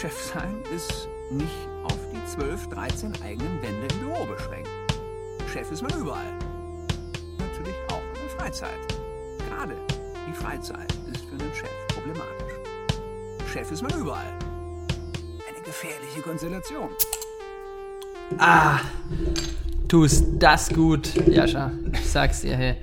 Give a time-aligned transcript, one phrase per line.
[0.00, 1.50] Chef sein ist nicht
[1.82, 4.68] auf die 12, 13 eigenen Wände im Büro beschränkt.
[5.52, 6.32] Chef ist man überall.
[7.36, 8.78] Natürlich auch in der Freizeit.
[9.48, 9.74] Gerade
[10.28, 12.54] die Freizeit ist für einen Chef problematisch.
[13.52, 14.38] Chef ist man überall.
[15.48, 16.90] Eine gefährliche Konstellation.
[18.38, 18.78] Ah,
[19.88, 21.72] tust das gut, Jascha.
[21.92, 22.76] Ich sag's dir, hey.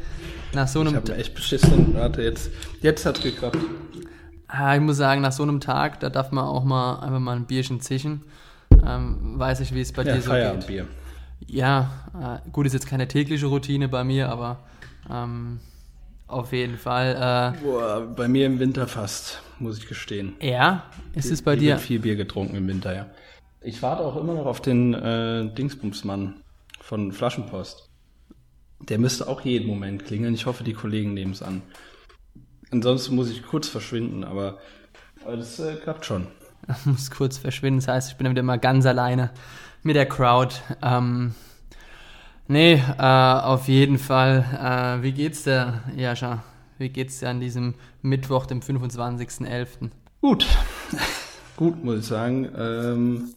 [0.54, 1.94] Nach so Ich einem, habe echt beschissen.
[1.94, 2.50] Warte, jetzt,
[2.82, 3.58] jetzt hat's geklappt.
[4.58, 7.36] Ah, ich muss sagen, nach so einem Tag, da darf man auch mal einfach mal
[7.36, 8.24] ein Bierchen zischen.
[8.86, 10.40] Ähm, weiß ich, wie es bei Ja, dir so geht.
[10.42, 10.88] Feierabendbier.
[11.48, 14.60] Ja, äh, gut, ist jetzt keine tägliche Routine bei mir, aber
[15.12, 15.60] ähm,
[16.28, 17.54] auf jeden Fall.
[17.64, 20.34] Boah, bei mir im Winter fast, muss ich gestehen.
[20.40, 20.84] Äh, ja,
[21.14, 21.72] ist es bei Ich dir?
[21.74, 23.06] wird viel Bier getrunken im Winter, ja.
[23.62, 26.36] Ich warte auch immer noch auf den äh, Dingsbumsmann
[26.82, 27.90] von Flaschenpost.
[28.80, 30.34] Der müsste auch jeden Moment klingeln.
[30.36, 31.62] Ich hoffe, die Kollegen nehmen es an.
[32.72, 34.58] Ansonsten muss ich kurz verschwinden, aber,
[35.24, 36.28] aber das äh, klappt schon.
[36.86, 37.80] muss kurz verschwinden.
[37.80, 39.32] Das heißt, ich bin dann wieder mal ganz alleine
[39.84, 40.56] mit der Crowd.
[40.82, 41.36] Ähm,
[42.48, 44.46] nee, äh, auf jeden Fall.
[45.00, 46.44] Äh, wie geht's dir, Jascha?
[46.78, 49.92] Wie geht's dir an diesem Mittwoch, dem 25.11.?
[50.22, 50.46] Gut.
[51.56, 52.50] Gut, muss ich sagen.
[52.58, 53.30] Ähm,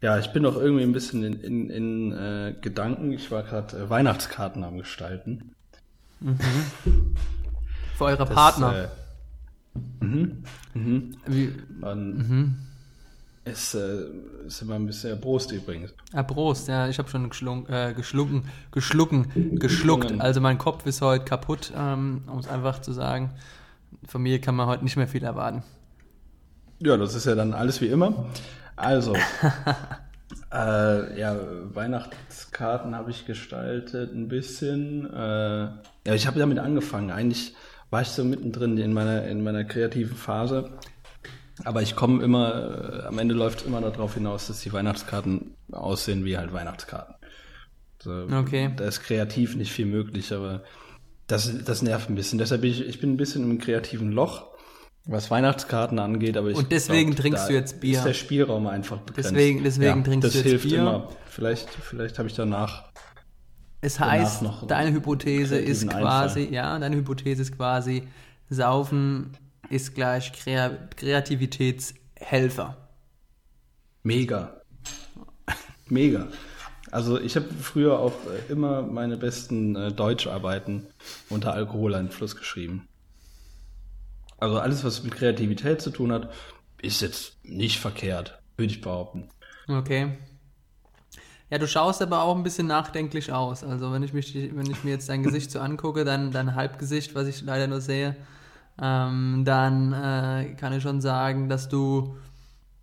[0.00, 3.12] ja, ich bin noch irgendwie ein bisschen in, in, in äh, Gedanken.
[3.12, 5.54] Ich war gerade äh, Weihnachtskarten am Gestalten.
[7.96, 8.84] Für eure Das, Partner.
[8.84, 11.16] Äh, mhm, mhm.
[11.26, 12.56] wie, Man
[13.44, 14.06] ist, äh,
[14.46, 15.92] ist immer ein bisschen Prost übrigens.
[16.12, 20.20] ah, Prost, ja, ich habe schon geschlunk, äh, geschlucken, geschlucken, geschluckt.
[20.20, 23.30] Also mein Kopf ist heute kaputt, ähm, um es einfach zu sagen.
[24.06, 25.62] Von mir kann man heute nicht mehr viel erwarten.
[26.80, 28.26] Ja, das ist ja dann alles wie immer.
[28.76, 29.14] Also,
[30.52, 31.36] äh, ja,
[31.72, 35.12] Weihnachtskarten habe ich gestaltet ein bisschen.
[35.12, 35.18] Äh,
[36.06, 37.10] ja, ich habe damit angefangen.
[37.10, 37.54] Eigentlich
[37.94, 40.68] war ich so mittendrin in meiner, in meiner kreativen Phase.
[41.62, 46.24] Aber ich komme immer, äh, am Ende läuft immer darauf hinaus, dass die Weihnachtskarten aussehen
[46.24, 47.14] wie halt Weihnachtskarten.
[48.02, 48.72] So, Okay.
[48.76, 50.64] Da ist kreativ nicht viel möglich, aber
[51.28, 52.40] das, das nervt ein bisschen.
[52.40, 54.48] Deshalb bin ich, ich bin ein bisschen im kreativen Loch,
[55.04, 57.98] was Weihnachtskarten angeht, aber ich Und deswegen glaub, trinkst du jetzt Bier.
[57.98, 59.30] Ist der Spielraum einfach begrenzt.
[59.30, 60.78] Deswegen- deswegen trinkst das du jetzt hilft Bier.
[60.80, 61.08] immer.
[61.30, 62.90] Vielleicht, vielleicht habe ich danach.
[63.84, 68.08] Es heißt, noch deine Hypothese ist quasi, ja, deine Hypothese ist quasi,
[68.48, 69.36] Saufen
[69.68, 72.78] ist gleich Krea Kreativitätshelfer.
[74.02, 74.62] Mega.
[75.90, 76.28] Mega.
[76.90, 78.14] Also ich habe früher auch
[78.48, 80.86] äh, immer meine besten äh, Deutscharbeiten
[81.28, 82.88] unter Alkoholeinfluss geschrieben.
[84.38, 86.32] Also alles, was mit Kreativität zu tun hat,
[86.80, 89.28] ist jetzt nicht verkehrt, würde ich behaupten.
[89.68, 90.16] Okay.
[91.54, 93.62] Ja, du schaust aber auch ein bisschen nachdenklich aus.
[93.62, 97.14] Also wenn ich mich, wenn ich mir jetzt dein Gesicht so angucke, dein, dein Halbgesicht,
[97.14, 98.16] was ich leider nur sehe,
[98.82, 102.16] ähm, dann äh, kann ich schon sagen, dass du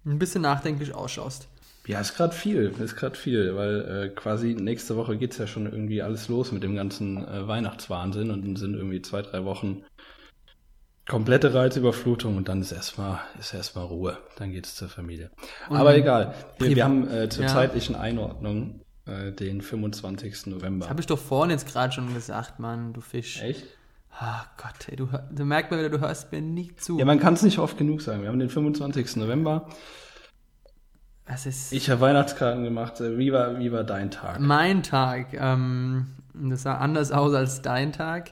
[0.05, 1.49] ein bisschen nachdenklich ausschaust.
[1.85, 5.65] Ja, ist gerade viel, ist gerade viel, weil äh, quasi nächste Woche geht's ja schon
[5.65, 9.83] irgendwie alles los mit dem ganzen äh, Weihnachtswahnsinn und dann sind irgendwie zwei, drei Wochen
[11.11, 15.29] komplette Reizüberflutung und dann ist erstmal ist erstmal Ruhe, dann geht's zur Familie.
[15.69, 17.49] Aber egal, wir, wir haben äh, zur ja.
[17.49, 20.47] zeitlichen Einordnung äh, den 25.
[20.47, 20.89] November.
[20.89, 23.41] Habe ich doch vorhin jetzt gerade schon gesagt, Mann, du Fisch.
[23.41, 23.65] Echt?
[24.09, 26.97] Ah Gott, ey, du, du merkst mal wieder, du hörst mir nie zu.
[26.97, 28.21] Ja, man kann es nicht oft genug sagen.
[28.21, 29.17] Wir haben den 25.
[29.17, 29.67] November.
[31.25, 33.01] das ist Ich habe Weihnachtskarten gemacht.
[33.01, 34.39] Äh, Wie war, wie war dein Tag?
[34.39, 35.33] mein Tag.
[35.33, 38.31] Ähm, das sah anders aus als dein Tag.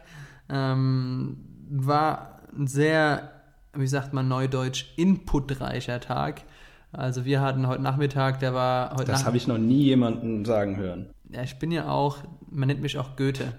[0.49, 3.31] Ähm, war ein sehr,
[3.73, 6.43] wie sagt man neudeutsch, inputreicher Tag.
[6.91, 10.77] Also wir hatten heute Nachmittag, der war heute Das habe ich noch nie jemanden sagen
[10.77, 11.09] hören.
[11.29, 12.17] Ja, ich bin ja auch,
[12.49, 13.53] man nennt mich auch Goethe.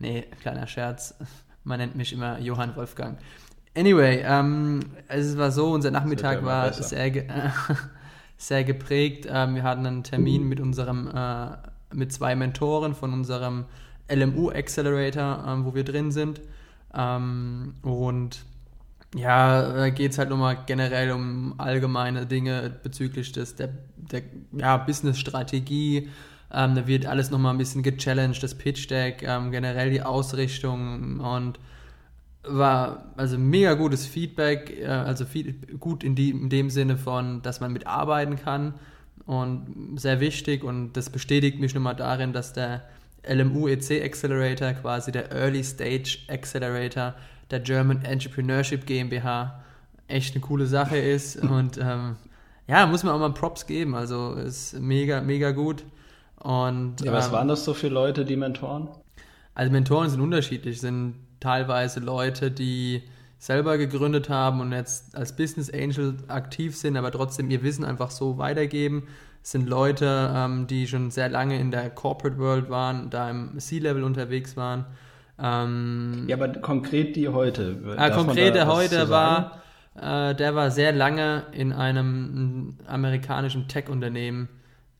[0.00, 1.14] Nee, kleiner Scherz.
[1.62, 3.18] Man nennt mich immer Johann Wolfgang.
[3.76, 6.82] Anyway, ähm, es war so, unser Nachmittag war besser.
[6.82, 7.28] sehr, ge
[8.36, 9.28] sehr geprägt.
[9.30, 11.50] Ähm, wir hatten einen Termin mit unserem, äh,
[11.94, 13.66] mit zwei Mentoren von unserem
[14.12, 16.40] LMU Accelerator, ähm, wo wir drin sind.
[16.94, 18.44] Ähm, und
[19.14, 24.22] ja, da geht es halt nochmal generell um allgemeine Dinge bezüglich des, der, der
[24.52, 26.08] ja, Business-Strategie.
[26.52, 31.58] Ähm, da wird alles nochmal ein bisschen gechallenged, das Pitch-Deck, ähm, generell die Ausrichtung und
[32.42, 37.42] war also mega gutes Feedback, äh, also viel, gut in, die, in dem Sinne von,
[37.42, 38.74] dass man mitarbeiten kann
[39.26, 42.82] und sehr wichtig und das bestätigt mich nochmal darin, dass der
[43.28, 47.14] LMU EC Accelerator, quasi der Early Stage Accelerator
[47.50, 49.62] der German Entrepreneurship GmbH,
[50.08, 52.16] echt eine coole Sache ist und ähm,
[52.66, 55.84] ja, muss man auch mal Props geben, also ist mega, mega gut.
[56.36, 58.88] Und, Ja, was ähm, waren das so für Leute, die Mentoren?
[59.54, 63.02] also Mentoren sind unterschiedlich, sind teilweise Leute, die
[63.38, 68.10] selber gegründet haben und jetzt als Business Angel aktiv sind, aber trotzdem ihr Wissen einfach
[68.10, 69.08] so weitergeben.
[69.42, 74.02] Sind Leute, ähm, die schon sehr lange in der Corporate World waren, da im C-Level
[74.04, 74.84] unterwegs waren.
[75.38, 77.96] Ähm, ja, aber konkret die heute.
[77.96, 79.62] Äh, konkret der heute war,
[79.94, 84.48] äh, der war sehr lange in einem amerikanischen Tech-Unternehmen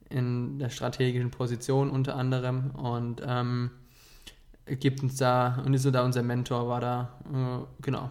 [0.09, 3.71] in der strategischen Position unter anderem und ähm,
[4.67, 8.11] gibt uns da und ist so da unser Mentor, war da, äh, genau.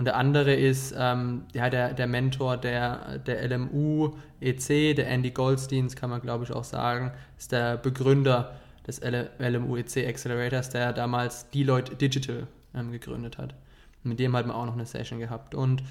[0.00, 5.30] Und der andere ist ähm, ja, der, der Mentor der, der LMU EC, der Andy
[5.30, 8.54] Goldsteins, kann man glaube ich auch sagen, ist der Begründer
[8.86, 13.54] des LMU EC Accelerators, der damals Deloitte Digital ähm, gegründet hat.
[14.02, 15.54] Mit dem hat man auch noch eine Session gehabt.
[15.54, 15.82] Und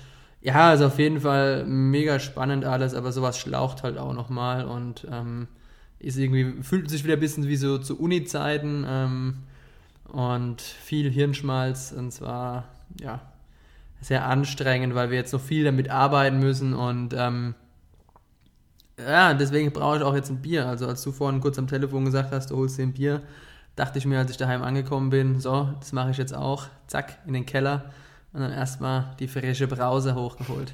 [0.42, 5.06] ja, also auf jeden Fall mega spannend alles, aber sowas schlaucht halt auch nochmal und
[5.12, 5.48] ähm,
[6.00, 9.38] ist irgendwie, fühlt sich wieder ein bisschen wie so zu Uni-Zeiten ähm,
[10.12, 12.70] und viel Hirnschmalz und zwar,
[13.00, 13.22] ja,
[14.02, 17.56] sehr anstrengend, weil wir jetzt noch viel damit arbeiten müssen und ähm,
[18.98, 20.68] ja, deswegen brauche ich auch jetzt ein Bier.
[20.68, 23.22] Also als du vorhin kurz am Telefon gesagt hast, du holst dir ein Bier,
[23.76, 27.18] dachte ich mir, als ich daheim angekommen bin, so, das mache ich jetzt auch, zack,
[27.26, 27.92] in den Keller
[28.34, 30.74] und dann erstmal die frische Brause hochgeholt.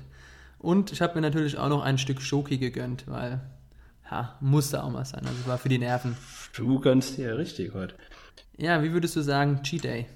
[0.57, 3.39] Und ich habe mir natürlich auch noch ein Stück Schoki gegönnt, weil,
[4.09, 5.21] ja, musste auch mal sein.
[5.25, 6.17] Also war für die Nerven.
[6.55, 7.95] Du gönnst dir richtig heute.
[8.57, 10.07] Ja, wie würdest du sagen, Cheat Day?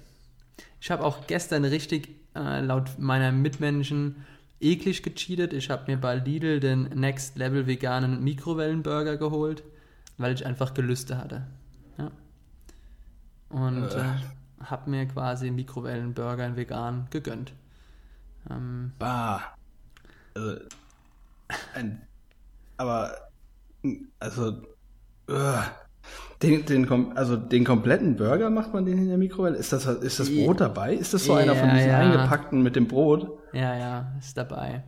[0.80, 4.24] Ich habe auch gestern richtig äh, laut meiner Mitmenschen
[4.60, 5.52] eklig gecheatet.
[5.52, 9.62] Ich habe mir bei Lidl den Next Level veganen Mikrowellenburger geholt,
[10.18, 11.46] weil ich einfach Gelüste hatte.
[11.98, 12.10] Ja.
[13.48, 14.00] Und äh.
[14.00, 14.14] äh
[14.64, 17.52] habe mir quasi Mikrowellenburger in vegan gegönnt.
[18.50, 19.56] Ähm, bah.
[20.34, 20.60] Also,
[21.74, 22.06] ein,
[22.76, 23.16] aber,
[24.18, 24.62] also,
[25.28, 25.62] uh,
[26.42, 29.56] den, den, also den kompletten Burger macht man den in der Mikrowelle?
[29.56, 30.94] Ist das, ist das Brot dabei?
[30.94, 31.98] Ist das so einer von diesen ja.
[31.98, 33.38] eingepackten mit dem Brot?
[33.52, 34.84] Ja, ja, ist dabei.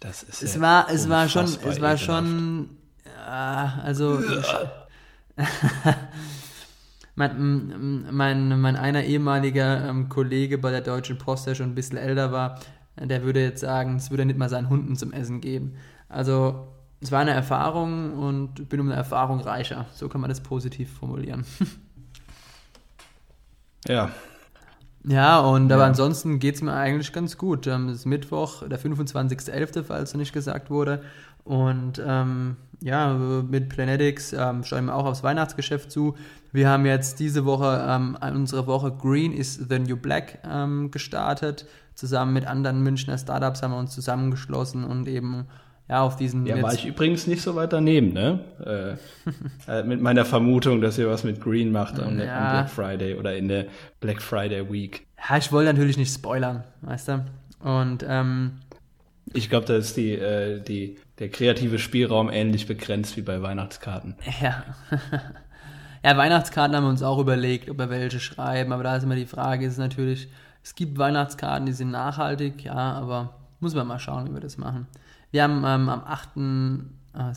[0.00, 4.20] Das ist es ja war, es war schon, es war schon, ja, also
[7.14, 11.96] mein, mein, mein einer ehemaliger ähm, Kollege bei der Deutschen Post, der schon ein bisschen
[11.96, 12.60] älter war,
[13.00, 15.76] der würde jetzt sagen, es würde nicht mal seinen Hunden zum Essen geben.
[16.08, 16.68] Also
[17.00, 19.86] es war eine Erfahrung und bin um eine Erfahrung reicher.
[19.92, 21.44] So kann man das positiv formulieren.
[23.88, 24.10] ja.
[25.08, 27.68] Ja, und aber ansonsten geht es mir eigentlich ganz gut.
[27.68, 31.02] Ähm, es ist Mittwoch, der 25.11., falls noch nicht gesagt wurde.
[31.44, 36.16] Und ähm, ja, mit Planetics ähm, schauen wir auch aufs Weihnachtsgeschäft zu.
[36.50, 41.66] Wir haben jetzt diese Woche ähm, unsere Woche Green is the New Black ähm, gestartet.
[41.94, 45.46] Zusammen mit anderen Münchner Startups haben wir uns zusammengeschlossen und eben
[45.88, 46.46] ja, auf diesen.
[46.46, 48.40] Ja, war ich übrigens nicht so weit daneben, ne?
[49.68, 52.36] Äh, äh, mit meiner Vermutung, dass ihr was mit Green macht am, ja.
[52.36, 53.66] am, Black Friday oder in der
[54.00, 55.06] Black Friday Week.
[55.28, 57.24] Ja, ich wollte natürlich nicht spoilern, weißt du?
[57.60, 58.58] Und ähm,
[59.32, 64.16] ich glaube, da ist die, äh, die, der kreative Spielraum ähnlich begrenzt wie bei Weihnachtskarten.
[64.40, 64.64] Ja.
[66.04, 69.16] ja, Weihnachtskarten haben wir uns auch überlegt, ob wir welche schreiben, aber da ist immer
[69.16, 70.28] die Frage, ist natürlich,
[70.62, 74.58] es gibt Weihnachtskarten, die sind nachhaltig, ja, aber muss man mal schauen, wie wir das
[74.58, 74.86] machen.
[75.30, 76.30] Wir haben ähm, am 8.
[77.12, 77.32] Ah,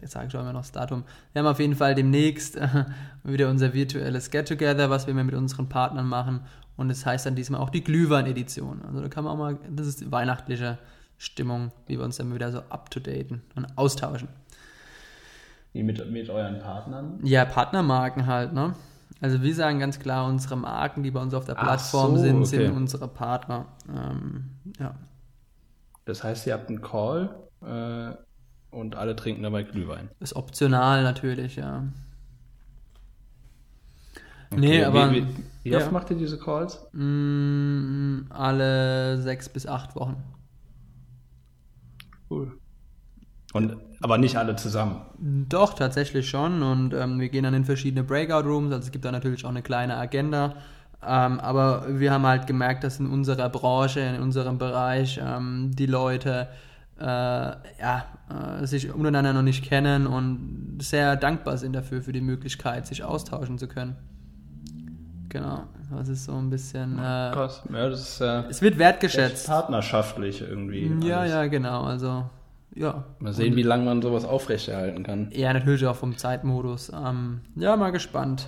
[0.00, 1.04] jetzt sage ich auch immer noch das Datum.
[1.32, 2.84] Wir haben auf jeden Fall demnächst äh,
[3.24, 6.40] wieder unser virtuelles Get-Together, was wir mit unseren Partnern machen.
[6.76, 8.82] Und es das heißt dann diesmal auch die Glühwein-Edition.
[8.86, 10.78] Also da kann man auch mal, das ist die weihnachtliche
[11.18, 14.28] Stimmung, wie wir uns dann wieder so up-to-daten und austauschen.
[15.72, 17.20] Wie mit, mit euren Partnern?
[17.22, 18.74] Ja, Partnermarken halt, ne?
[19.20, 22.36] Also wir sagen ganz klar, unsere Marken, die bei uns auf der Plattform so, sind,
[22.38, 22.44] okay.
[22.44, 23.66] sind unsere Partner.
[23.88, 24.96] Ähm, ja.
[26.04, 28.14] Das heißt, ihr habt einen Call äh,
[28.74, 30.10] und alle trinken dabei Glühwein.
[30.20, 31.84] Ist optional natürlich, ja.
[34.50, 34.60] Okay.
[34.60, 35.12] Nee, aber.
[35.12, 36.86] Wie, wie, wie oft macht ihr diese Calls?
[36.92, 40.22] Mm, alle sechs bis acht Wochen.
[42.28, 42.58] Cool.
[43.52, 45.02] Und, aber nicht alle zusammen.
[45.48, 46.62] Doch, tatsächlich schon.
[46.62, 48.72] Und ähm, wir gehen dann in verschiedene Breakout Rooms.
[48.72, 50.56] Also es gibt da natürlich auch eine kleine Agenda.
[51.04, 55.86] Ähm, aber wir haben halt gemerkt, dass in unserer Branche, in unserem Bereich ähm, die
[55.86, 56.48] Leute
[57.00, 62.20] äh, ja, äh, sich untereinander noch nicht kennen und sehr dankbar sind dafür, für die
[62.20, 63.96] Möglichkeit, sich austauschen zu können.
[65.28, 66.98] Genau, das ist so ein bisschen.
[66.98, 68.20] Äh, ja, das ist.
[68.20, 69.46] Äh, es wird wertgeschätzt.
[69.46, 70.92] Partnerschaftlich irgendwie.
[71.02, 71.32] Ja, alles.
[71.32, 71.84] ja, genau.
[71.84, 72.24] Also
[72.74, 73.04] ja.
[73.18, 75.30] Mal sehen, wie lange man sowas aufrechterhalten kann.
[75.32, 76.90] Ja, natürlich auch vom Zeitmodus.
[76.94, 78.46] Ähm, ja, mal gespannt.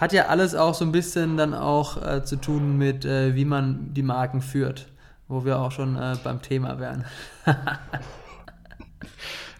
[0.00, 3.44] Hat ja alles auch so ein bisschen dann auch äh, zu tun mit, äh, wie
[3.44, 4.86] man die Marken führt,
[5.28, 7.04] wo wir auch schon äh, beim Thema wären.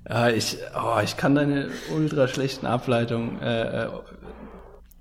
[0.08, 3.88] ja, ich, oh, ich kann deine ultra schlechten Ableitungen äh, äh,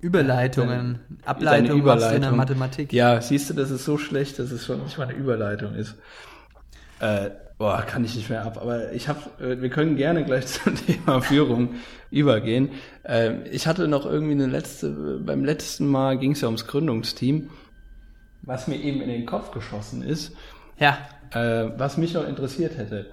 [0.02, 2.36] Überleitungen, Deine Ableitung machst du in der Überleitung.
[2.36, 2.92] Mathematik.
[2.92, 5.94] Ja, siehst du, das ist so schlecht, dass es schon nicht mal eine Überleitung ist.
[7.00, 7.30] Äh,
[7.60, 8.56] boah, kann ich nicht mehr ab.
[8.58, 11.74] Aber ich habe, äh, wir können gerne gleich zum Thema Führung
[12.10, 12.70] übergehen.
[13.04, 17.50] Ähm, ich hatte noch irgendwie eine letzte, beim letzten Mal ging es ja ums Gründungsteam,
[18.40, 20.34] was mir eben in den Kopf geschossen ist,
[20.78, 20.96] Ja,
[21.32, 23.10] äh, was mich noch interessiert hätte.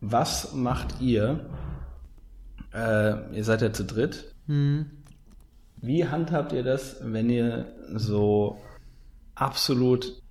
[0.00, 1.50] Was macht ihr?
[2.72, 4.32] Äh, ihr seid ja zu dritt.
[5.82, 8.60] Wie handhabt ihr das, wenn ihr so
[9.34, 10.22] absolut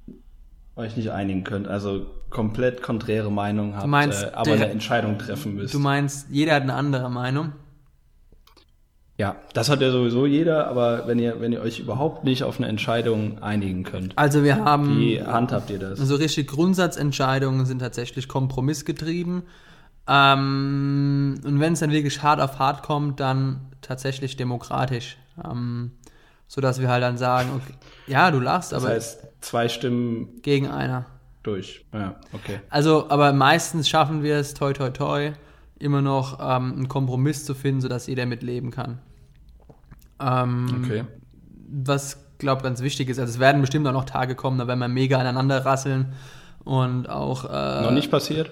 [0.78, 1.68] euch nicht einigen könnt?
[1.68, 5.74] Also komplett konträre Meinung habt, meinst, äh, aber eine Entscheidung treffen müsst.
[5.74, 7.54] du meinst, jeder hat eine andere Meinung.
[9.18, 12.58] ja, das hat ja sowieso jeder, aber wenn ihr, wenn ihr euch überhaupt nicht auf
[12.58, 16.00] eine Entscheidung einigen könnt, Also wir haben wie handhabt ihr das?
[16.00, 19.44] so richtig Grundsatzentscheidungen sind tatsächlich kompromissgetrieben.
[20.08, 25.18] Ähm, und wenn es dann wirklich hart auf hart kommt, dann tatsächlich demokratisch.
[25.44, 25.92] Ähm,
[26.48, 27.74] so dass wir halt dann sagen, okay,
[28.08, 31.06] ja, du lachst, Das aber heißt, zwei Stimmen gegen einer.
[31.44, 31.86] Durch.
[31.94, 32.60] Ja, okay.
[32.70, 35.32] Also, aber meistens schaffen wir es, toi toi toi,
[35.80, 39.00] immer noch ähm, einen Kompromiss zu finden, sodass jeder mitleben kann.
[40.20, 41.06] Ähm, Okay.
[41.72, 44.80] Was, glaube ganz wichtig ist, also es werden bestimmt auch noch Tage kommen, da werden
[44.80, 46.14] wir mega aneinander rasseln
[46.64, 48.52] und auch äh, Noch nicht passiert?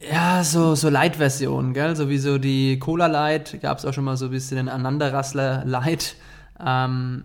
[0.00, 1.94] ja, so, so Light-Versionen, gell?
[1.94, 4.68] So wie so die Cola Light, gab es auch schon mal so ein bisschen den
[4.68, 6.16] Aneinanderrassler Light.
[6.58, 7.24] Ähm,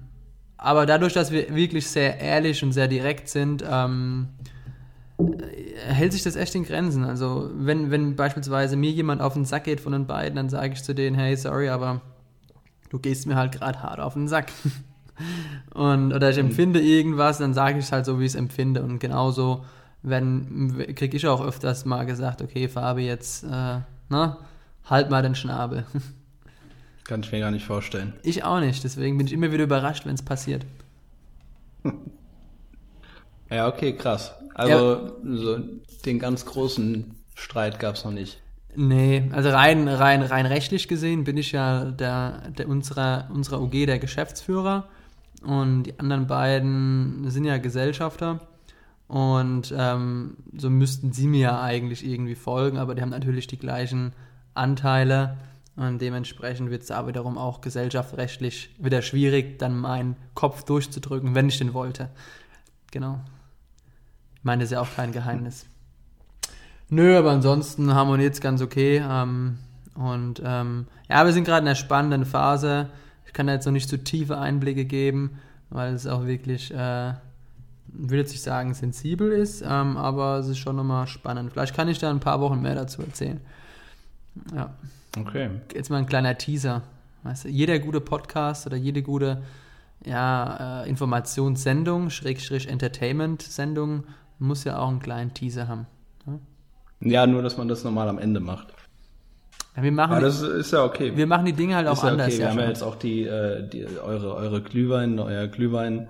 [0.58, 4.30] aber dadurch, dass wir wirklich sehr ehrlich und sehr direkt sind, ähm,
[5.18, 7.04] äh, hält sich das echt in Grenzen.
[7.04, 10.74] Also, wenn, wenn beispielsweise mir jemand auf den Sack geht von den beiden, dann sage
[10.74, 12.02] ich zu denen, hey, sorry, aber
[12.90, 14.52] du gehst mir halt gerade hart auf den Sack.
[15.74, 18.84] Und, oder ich empfinde irgendwas, dann sage ich es halt so, wie ich es empfinde.
[18.84, 19.64] Und genauso
[20.06, 24.38] wenn kriege ich auch öfters mal gesagt, okay, Fabi, jetzt äh, ne,
[24.86, 25.86] halt mal den Schnabel.
[27.06, 28.14] Kann ich mir gar nicht vorstellen.
[28.24, 30.66] Ich auch nicht, deswegen bin ich immer wieder überrascht, wenn es passiert.
[33.48, 34.34] Ja, okay, krass.
[34.56, 35.60] Also so
[36.06, 38.42] den ganz großen Streit gab es noch nicht.
[38.76, 43.86] Nee, also rein, rein, rein rechtlich gesehen bin ich ja der, der unserer, unserer UG
[43.86, 44.90] der Geschäftsführer
[45.44, 48.42] und die anderen beiden sind ja Gesellschafter
[49.08, 53.60] und ähm, so müssten sie mir ja eigentlich irgendwie folgen, aber die haben natürlich die
[53.60, 54.14] gleichen
[54.56, 55.38] Anteile
[55.76, 61.50] und dementsprechend wird es da wiederum auch gesellschaftsrechtlich wieder schwierig, dann meinen Kopf durchzudrücken, wenn
[61.50, 62.10] ich den wollte.
[62.92, 63.20] Genau.
[64.38, 65.66] Ich meine, das ist ja auch kein Geheimnis.
[66.90, 69.04] Nö, aber ansonsten harmoniert es ganz okay.
[69.06, 69.58] Ähm,
[69.96, 72.90] und ähm, ja, wir sind gerade in einer spannenden Phase.
[73.26, 75.40] Ich kann da jetzt noch nicht so tiefe Einblicke geben,
[75.70, 77.14] weil es auch wirklich, äh,
[77.88, 81.52] würde jetzt nicht sagen, sensibel ist, ähm, aber es ist schon nochmal spannend.
[81.52, 83.42] Vielleicht kann ich da ein paar Wochen mehr dazu erzählen.
[84.54, 84.74] Ja,
[85.18, 85.50] Okay.
[85.74, 86.84] jetzt mal ein kleiner Teaser.
[87.24, 89.42] Weißt du, jeder gute Podcast oder jede gute
[90.06, 94.04] ja, äh, Informationssendung, Schrägstrich Entertainment-Sendung,
[94.40, 95.88] muss ja auch einen kleinen Teaser haben.
[97.00, 98.68] Ja, nur, dass man das normal am Ende macht.
[99.76, 101.16] Ja, wir, machen Aber die, das ist ja okay.
[101.16, 102.28] wir machen die Dinge halt auch ist ja anders.
[102.28, 102.40] okay.
[102.40, 106.10] Wir haben ja jetzt auch die, äh, die eure, eure Glühwein, euer Glühwein,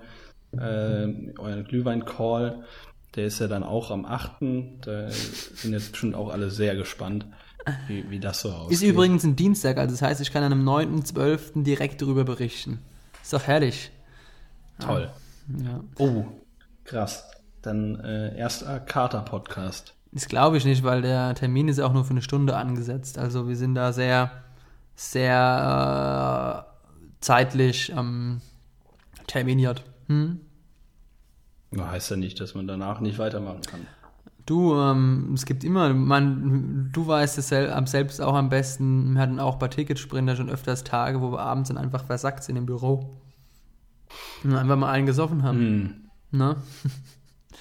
[0.52, 1.08] äh,
[1.38, 2.64] euer Glühwein-Call,
[3.16, 4.42] der ist ja dann auch am 8.
[4.82, 7.26] Da sind jetzt bestimmt auch alle sehr gespannt,
[7.86, 8.72] wie, wie das so aussieht.
[8.72, 11.62] Ist übrigens ein Dienstag, also das heißt, ich kann an einem 9.12.
[11.62, 12.80] direkt darüber berichten.
[13.22, 13.90] Ist doch herrlich.
[14.78, 15.10] toll.
[15.64, 15.80] Ja.
[15.98, 16.24] Oh,
[16.84, 17.28] krass.
[17.62, 19.94] Dann äh, erster Kater-Podcast.
[20.12, 23.18] Das glaube ich nicht, weil der Termin ist ja auch nur für eine Stunde angesetzt.
[23.18, 24.30] Also wir sind da sehr,
[24.94, 28.40] sehr äh, zeitlich ähm,
[29.26, 29.82] terminiert.
[30.06, 30.40] Hm?
[31.76, 33.86] Heißt ja nicht, dass man danach nicht weitermachen kann.
[34.46, 39.14] Du, ähm, es gibt immer, man, du weißt es selbst auch am besten.
[39.14, 42.56] Wir hatten auch bei Ticketsprinter schon öfters Tage, wo wir abends dann einfach versackt sind
[42.56, 43.16] im Büro.
[44.44, 45.58] Und einfach mal einen gesoffen haben.
[45.58, 45.94] Hm.
[46.38, 46.56] Ne?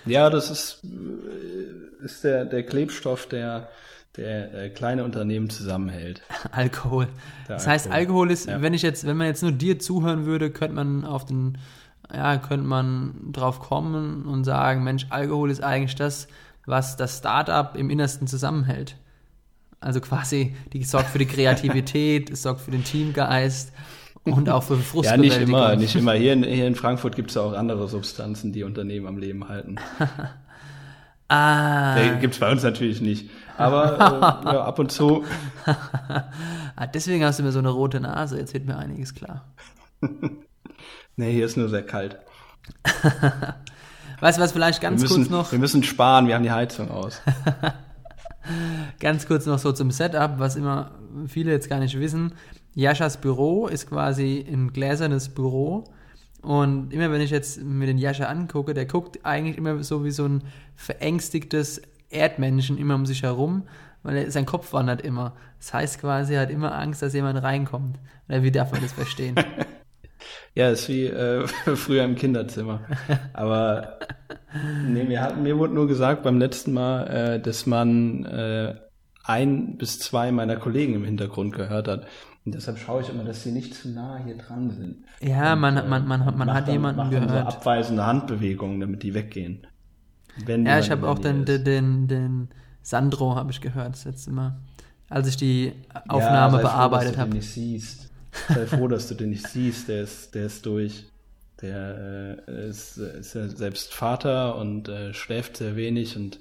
[0.05, 3.69] Ja, das ist, äh, ist der, der Klebstoff, der,
[4.17, 6.21] der äh, kleine Unternehmen zusammenhält.
[6.51, 7.07] Alkohol.
[7.47, 7.99] Der das heißt, Alkohol.
[8.27, 8.61] Alkohol ist, Ja.
[8.61, 11.57] wenn ich jetzt, wenn man jetzt nur dir zuhören würde, könnte man auf den,
[12.13, 16.27] ja, könnte man drauf kommen und sagen, Mensch, Alkohol ist eigentlich das,
[16.65, 18.97] was das Startup im Innersten zusammenhält.
[19.79, 23.71] Also quasi, die sorgt für die Kreativität, es sorgt für den Teamgeist
[24.23, 25.39] und auch für Ja, Frustbewältigung.
[25.39, 26.13] nicht immer, nicht immer.
[26.13, 29.47] Hier in, hier in Frankfurt gibt es ja auch andere Substanzen, die Unternehmen am Leben
[29.47, 29.77] halten.
[31.27, 33.31] Ah, gibt es bei uns natürlich nicht.
[33.57, 35.25] Aber äh, ja, ab und zu.
[35.65, 39.45] ah, deswegen hast du mir so eine rote Nase, jetzt wird mir einiges klar.
[41.17, 42.19] Nee, hier ist nur sehr kalt.
[44.19, 45.51] Weißt du was, vielleicht ganz müssen, kurz noch.
[45.51, 47.21] wir müssen sparen, wir haben die Heizung aus.
[48.99, 50.91] Ganz kurz noch so zum Setup, was immer
[51.27, 52.33] viele jetzt gar nicht wissen.
[52.73, 55.85] Jaschas Büro ist quasi ein gläsernes Büro.
[56.41, 60.11] Und immer wenn ich jetzt mir den Jascha angucke, der guckt eigentlich immer so wie
[60.11, 60.43] so ein
[60.75, 63.63] verängstigtes Erdmännchen immer um sich herum,
[64.03, 65.33] weil er, sein Kopf wandert immer.
[65.57, 67.97] Das heißt quasi, er hat immer Angst, dass jemand reinkommt.
[68.29, 69.35] Oder wie darf man das verstehen?
[70.53, 72.81] ja, ist wie äh, früher im Kinderzimmer.
[73.33, 73.99] Aber
[74.87, 78.75] nee, mir, hat, mir wurde nur gesagt beim letzten Mal, äh, dass man äh,
[79.23, 82.05] ein bis zwei meiner Kollegen im Hintergrund gehört hat.
[82.45, 85.03] Und deshalb schaue ich immer, dass sie nicht zu nah hier dran sind.
[85.19, 87.29] Ja, Und, man, äh, man, man, man, man hat dann, jemanden gehört.
[87.51, 89.65] So abweisende Handbewegungen, damit die weggehen.
[90.45, 92.49] Wenn Ja, ich habe auch den, den, den, den
[92.81, 94.59] Sandro, habe ich gehört, das letzte Mal.
[95.09, 97.31] Als ich die Ja, Aufnahme froh, bearbeitet habe.
[97.33, 98.04] nicht siehst.
[98.49, 99.87] Sei froh, dass du den nicht siehst.
[99.87, 101.05] Der ist, der ist durch.
[101.61, 106.39] Der äh, ist, ist ja selbst Vater und äh, schläft sehr wenig und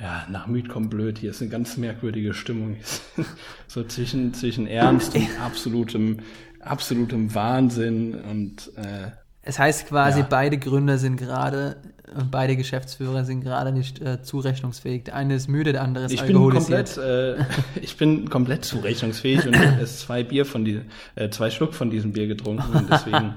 [0.00, 1.18] ja, nach müd kommt blöd.
[1.18, 2.76] Hier ist eine ganz merkwürdige Stimmung.
[3.66, 6.20] so zwischen, zwischen Ernst und absolutem,
[6.60, 9.10] absolutem Wahnsinn und äh,
[9.48, 10.26] Es heißt quasi, Ja.
[10.28, 11.76] beide Gründer sind gerade,
[12.06, 15.04] äh, beide Geschäftsführer sind gerade nicht äh, zurechnungsfähig.
[15.04, 16.94] Der eine ist müde, der andere ist ich bin alkoholisiert.
[16.96, 17.44] komplett, äh,
[17.82, 20.82] ich bin komplett zurechnungsfähig und habe erst zwei Bier von die,
[21.14, 23.34] äh, zwei Schluck von diesem Bier getrunken und deswegen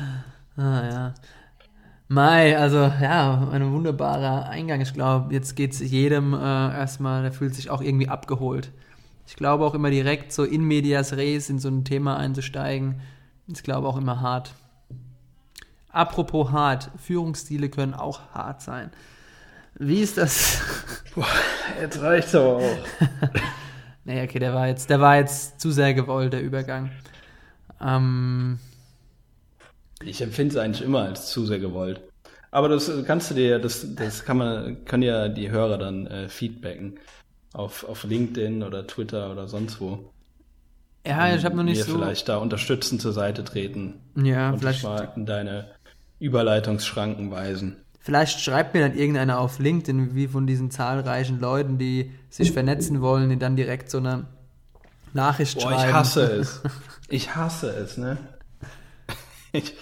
[0.56, 1.14] Ah, ja.
[2.08, 4.80] Mai, also ja, ein wunderbarer Eingang.
[4.80, 8.70] Ich glaube, jetzt geht es jedem äh, erstmal, der fühlt sich auch irgendwie abgeholt.
[9.28, 12.96] Ich glaube auch immer direkt so in medias res in so ein Thema einzusteigen,
[13.46, 14.54] ist glaube auch immer hart.
[15.92, 18.90] Apropos hart, Führungsstile können auch hart sein.
[19.78, 20.60] Wie ist das?
[21.80, 22.88] Jetzt reicht's aber auch.
[24.04, 26.90] Nee, okay, der war jetzt, der war jetzt zu sehr gewollt, der Übergang.
[27.80, 28.58] Ähm,
[30.02, 32.00] Ich empfinde es eigentlich immer als zu sehr gewollt.
[32.50, 36.28] Aber das kannst du dir, das, das kann man, können ja die Hörer dann äh,
[36.28, 36.98] feedbacken.
[37.52, 40.12] Auf, auf LinkedIn oder Twitter oder sonst wo.
[41.06, 41.92] ja, ich habe noch nicht mir so.
[41.92, 45.70] vielleicht da unterstützend zur Seite treten Ja, und vielleicht, deine
[46.20, 47.76] Überleitungsschranken weisen.
[48.00, 53.00] vielleicht schreibt mir dann irgendeiner auf LinkedIn, wie von diesen zahlreichen Leuten, die sich vernetzen
[53.00, 54.26] wollen, die dann direkt so eine
[55.12, 55.88] Nachricht Boah, schreiben.
[55.88, 56.60] ich hasse es.
[57.12, 58.18] Ich hasse es, ne?
[59.52, 59.74] Ich,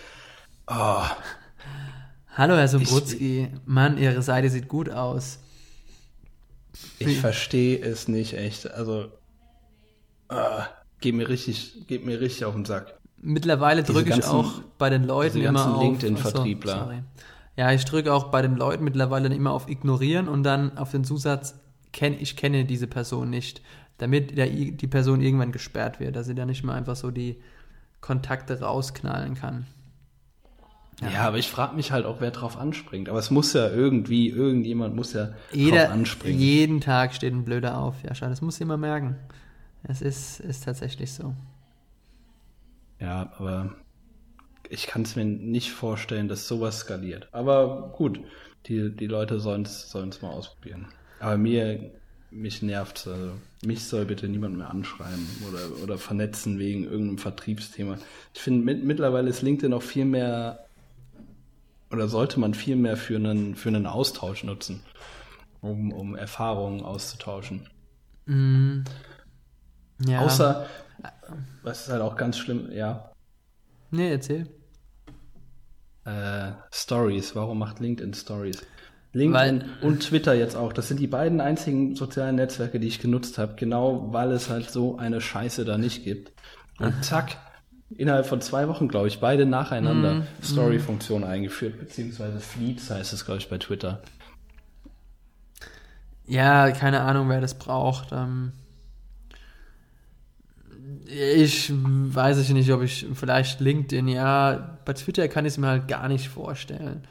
[0.66, 1.02] oh,
[2.38, 3.48] Hallo, Herr Sobrutski.
[3.66, 5.40] Mann, Ihre Seite sieht gut aus.
[7.00, 8.70] ich verstehe es nicht echt.
[8.70, 9.10] Also,
[10.28, 10.68] ah,
[11.00, 12.97] geht mir richtig, geht mir richtig auf den Sack.
[13.20, 15.82] Mittlerweile drücke ich auch bei den Leuten immer auf.
[15.82, 16.78] LinkedIn-Vertriebler.
[16.78, 17.02] Sorry.
[17.56, 21.02] Ja, ich drücke auch bei den Leuten mittlerweile immer auf Ignorieren und dann auf den
[21.02, 21.58] Zusatz,
[21.92, 23.62] kenn, ich kenne diese Person nicht,
[23.98, 27.40] damit der, die Person irgendwann gesperrt wird, dass sie dann nicht mehr einfach so die
[28.00, 29.66] Kontakte rausknallen kann.
[31.00, 33.08] Ja, aber ich frage mich halt auch, wer drauf anspringt.
[33.08, 36.38] Aber es muss ja irgendwie, irgendjemand muss ja drauf Jeder, anspringen.
[36.38, 38.02] jeden Tag steht ein Blöder auf.
[38.02, 39.16] Ja, schau, das muss jemand merken.
[39.84, 41.34] Es ist, ist tatsächlich so.
[43.00, 43.74] Ja, aber
[44.68, 47.28] ich kann es mir nicht vorstellen, dass sowas skaliert.
[47.32, 48.20] Aber gut,
[48.66, 50.88] die, die Leute sollen es mal ausprobieren.
[51.20, 51.90] Aber mir,
[52.30, 53.32] mich nervt also
[53.64, 57.98] mich soll bitte niemand mehr anschreiben oder, oder vernetzen wegen irgendeinem Vertriebsthema.
[58.34, 60.64] Ich finde, mit, mittlerweile ist LinkedIn auch viel mehr
[61.90, 64.82] oder sollte man viel mehr für einen, für einen Austausch nutzen,
[65.60, 67.68] um, um Erfahrungen auszutauschen.
[68.26, 68.80] Mm.
[70.06, 70.20] Ja.
[70.20, 70.66] Außer,
[71.62, 73.10] was ist halt auch ganz schlimm, ja,
[73.90, 74.46] Nee, erzähl.
[76.04, 77.34] Äh, Stories.
[77.34, 78.62] Warum macht LinkedIn Stories?
[79.12, 80.72] LinkedIn und Twitter jetzt auch.
[80.72, 84.70] Das sind die beiden einzigen sozialen Netzwerke, die ich genutzt habe, genau weil es halt
[84.70, 86.32] so eine Scheiße da nicht gibt.
[86.78, 87.38] Und zack,
[87.96, 93.40] innerhalb von zwei Wochen, glaube ich, beide nacheinander Story-Funktion eingeführt, beziehungsweise Fleets heißt es, glaube
[93.40, 94.02] ich, bei Twitter.
[96.26, 98.12] Ja, keine Ahnung, wer das braucht.
[98.12, 98.52] Ähm,
[101.08, 105.68] ich weiß ich nicht, ob ich vielleicht LinkedIn, ja, bei Twitter kann ich es mir
[105.68, 107.06] halt gar nicht vorstellen.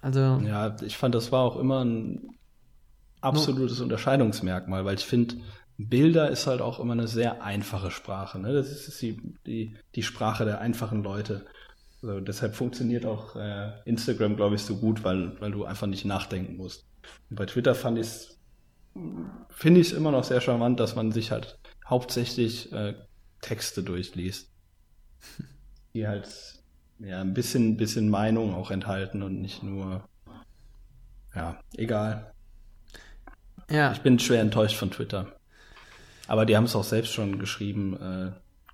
[0.00, 2.30] Also, Ja, ich fand, das war auch immer ein
[3.20, 5.36] absolutes Unterscheidungsmerkmal, weil ich finde,
[5.76, 8.38] Bilder ist halt auch immer eine sehr einfache Sprache.
[8.38, 8.52] Ne?
[8.52, 11.44] Das ist die, die, die Sprache der einfachen Leute.
[12.02, 16.04] Also deshalb funktioniert auch äh, Instagram, glaube ich, so gut, weil, weil du einfach nicht
[16.04, 16.86] nachdenken musst.
[17.28, 18.08] Und bei Twitter fand ich
[19.50, 22.94] finde ich es immer noch sehr charmant, dass man sich halt hauptsächlich äh,
[23.40, 24.48] Texte durchliest,
[25.94, 26.28] die halt
[26.98, 30.08] ja ein bisschen, bisschen Meinung auch enthalten und nicht nur
[31.34, 32.32] ja, egal.
[33.70, 35.36] ja, Ich bin schwer enttäuscht von Twitter.
[36.26, 38.32] Aber die haben es auch selbst schon geschrieben, äh,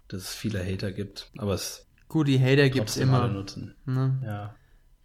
[0.09, 1.31] dass es viele Hater gibt.
[1.39, 3.29] Aber es gut, die Hater gibt es immer.
[3.29, 3.75] nutzen.
[3.85, 4.21] Ne?
[4.25, 4.55] Ja.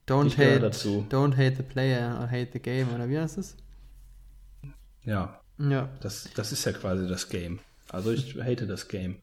[0.07, 1.05] Don't Ich hate, dazu.
[1.09, 3.55] don't hate the player or hate the game, oder wie heißt es?
[5.03, 5.89] Ja, Ja.
[6.01, 7.59] das, das ist ja quasi das Game.
[7.89, 9.17] Also ich hate das Game.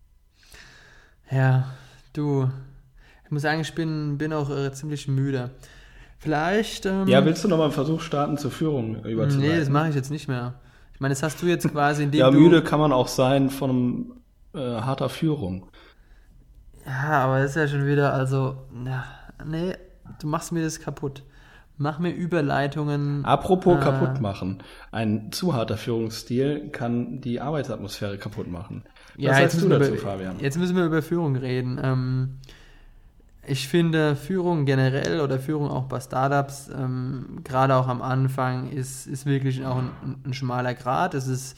[1.31, 1.67] Ja,
[2.13, 2.49] du,
[3.25, 5.51] ich muss sagen, ich bin, bin auch äh, ziemlich müde.
[6.19, 6.87] Vielleicht.
[6.87, 9.39] Ähm, ja, willst du nochmal einen Versuch starten zur Führung überzuleiten?
[9.39, 10.55] Nee, das mache ich jetzt nicht mehr.
[10.95, 13.51] Ich meine, das hast du jetzt quasi in dem Ja, müde kann man auch sein
[13.51, 14.13] von einem,
[14.55, 15.69] äh, harter Führung.
[16.87, 19.05] Ja, aber das ist ja schon wieder, also, na,
[19.45, 19.75] nee,
[20.21, 21.23] du machst mir das kaputt.
[21.79, 23.25] Mach mir Überleitungen.
[23.27, 24.63] Apropos äh, kaputt machen.
[24.93, 28.85] Ein zu harter Führungsstil kann die Arbeitsatmosphäre kaputt machen.
[29.17, 30.41] Was Ja, jetzt sagst du müssen, wir dazu, über, Fabian?
[30.41, 31.81] jetzt müssen wir über Führung reden.
[31.83, 32.39] Ähm,
[33.47, 39.07] ich finde, Führung generell oder Führung auch bei Startups, ähm, gerade auch am Anfang, ist,
[39.07, 39.91] ist wirklich auch ein,
[40.25, 41.15] ein schmaler Grad.
[41.15, 41.57] Es ist,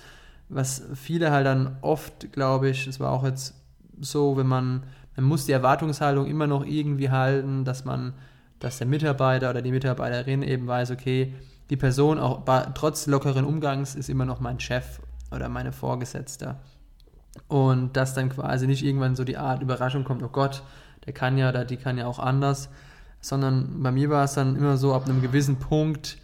[0.49, 3.55] was viele halt dann oft, glaube ich, es war auch jetzt
[4.01, 4.85] so, wenn man,
[5.17, 8.13] man muss die Erwartungshaltung immer noch irgendwie halten, dass man,
[8.61, 11.35] dass der Mitarbeiter oder die Mitarbeiterin eben weiß, okay,
[11.71, 16.57] die Person auch bei, trotz lockeren Umgangs ist immer noch mein Chef oder meine Vorgesetzte.
[17.47, 20.63] Und dass dann quasi nicht irgendwann so die Art Überraschung kommt, oh Gott,
[21.07, 22.69] der kann ja oder die kann ja auch anders,
[23.21, 26.19] sondern bei mir war es dann immer so, ab einem gewissen Punkt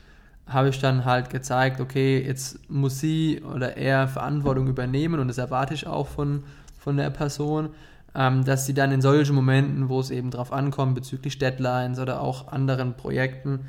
[0.46, 5.38] habe ich dann halt gezeigt, okay, jetzt muss sie oder er Verantwortung übernehmen und das
[5.38, 6.44] erwarte ich auch von,
[6.78, 7.70] von der Person,
[8.14, 12.20] ähm, dass sie dann in solchen Momenten, wo es eben drauf ankommt, bezüglich Deadlines oder
[12.20, 13.60] auch anderen Projekten,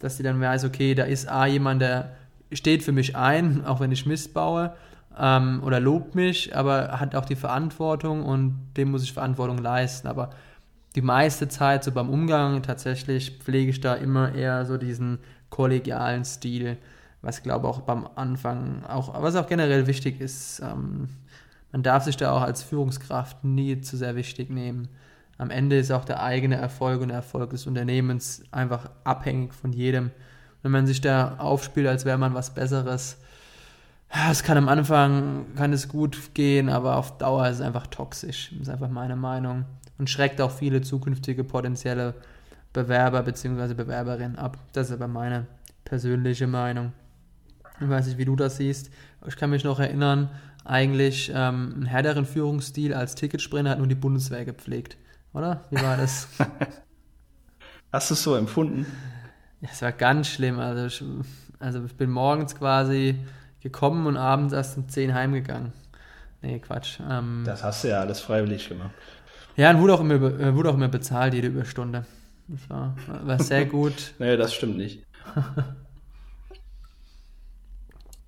[0.00, 2.10] dass sie dann weiß, okay, da ist A jemand, der
[2.52, 4.74] steht für mich ein, auch wenn ich Mist baue,
[5.18, 10.08] ähm, oder lobt mich, aber hat auch die Verantwortung und dem muss ich Verantwortung leisten.
[10.08, 10.30] Aber
[10.94, 15.18] die meiste Zeit, so beim Umgang, tatsächlich pflege ich da immer eher so diesen
[15.50, 16.78] kollegialen Stil,
[17.22, 20.60] was glaube auch beim Anfang auch, was auch generell wichtig ist.
[20.60, 21.08] Ähm,
[21.72, 24.88] man darf sich da auch als Führungskraft nie zu sehr wichtig nehmen.
[25.38, 29.72] Am Ende ist auch der eigene Erfolg und der Erfolg des Unternehmens einfach abhängig von
[29.72, 30.12] jedem.
[30.62, 33.18] Wenn man sich da aufspielt, als wäre man was Besseres,
[34.30, 38.50] es kann am Anfang, kann es gut gehen, aber auf Dauer ist es einfach toxisch.
[38.52, 39.64] Das ist einfach meine Meinung.
[39.98, 42.14] Und schreckt auch viele zukünftige potenzielle
[42.72, 43.74] Bewerber bzw.
[43.74, 44.58] Bewerberinnen ab.
[44.72, 45.46] Das ist aber meine
[45.84, 46.92] persönliche Meinung.
[47.80, 48.90] Ich weiß nicht, wie du das siehst.
[49.26, 50.30] Ich kann mich noch erinnern,
[50.64, 54.96] eigentlich ähm, ein härteren Führungsstil als Ticketsprinter hat nur die Bundeswehr gepflegt.
[55.32, 55.64] Oder?
[55.70, 56.28] Wie war das?
[57.92, 58.86] Hast du es so empfunden?
[59.60, 60.58] Ja, es war ganz schlimm.
[60.58, 61.04] Also ich,
[61.58, 63.18] also ich bin morgens quasi
[63.64, 65.72] gekommen und abends erst um 10 heimgegangen.
[66.42, 67.00] Nee, Quatsch.
[67.10, 68.90] Ähm, Das hast du ja alles freiwillig gemacht.
[69.56, 72.04] ja, und wurde auch, immer, äh, wurde auch immer bezahlt, jede Überstunde.
[72.46, 74.14] Das war, war sehr gut.
[74.20, 75.02] Nee, das stimmt nicht.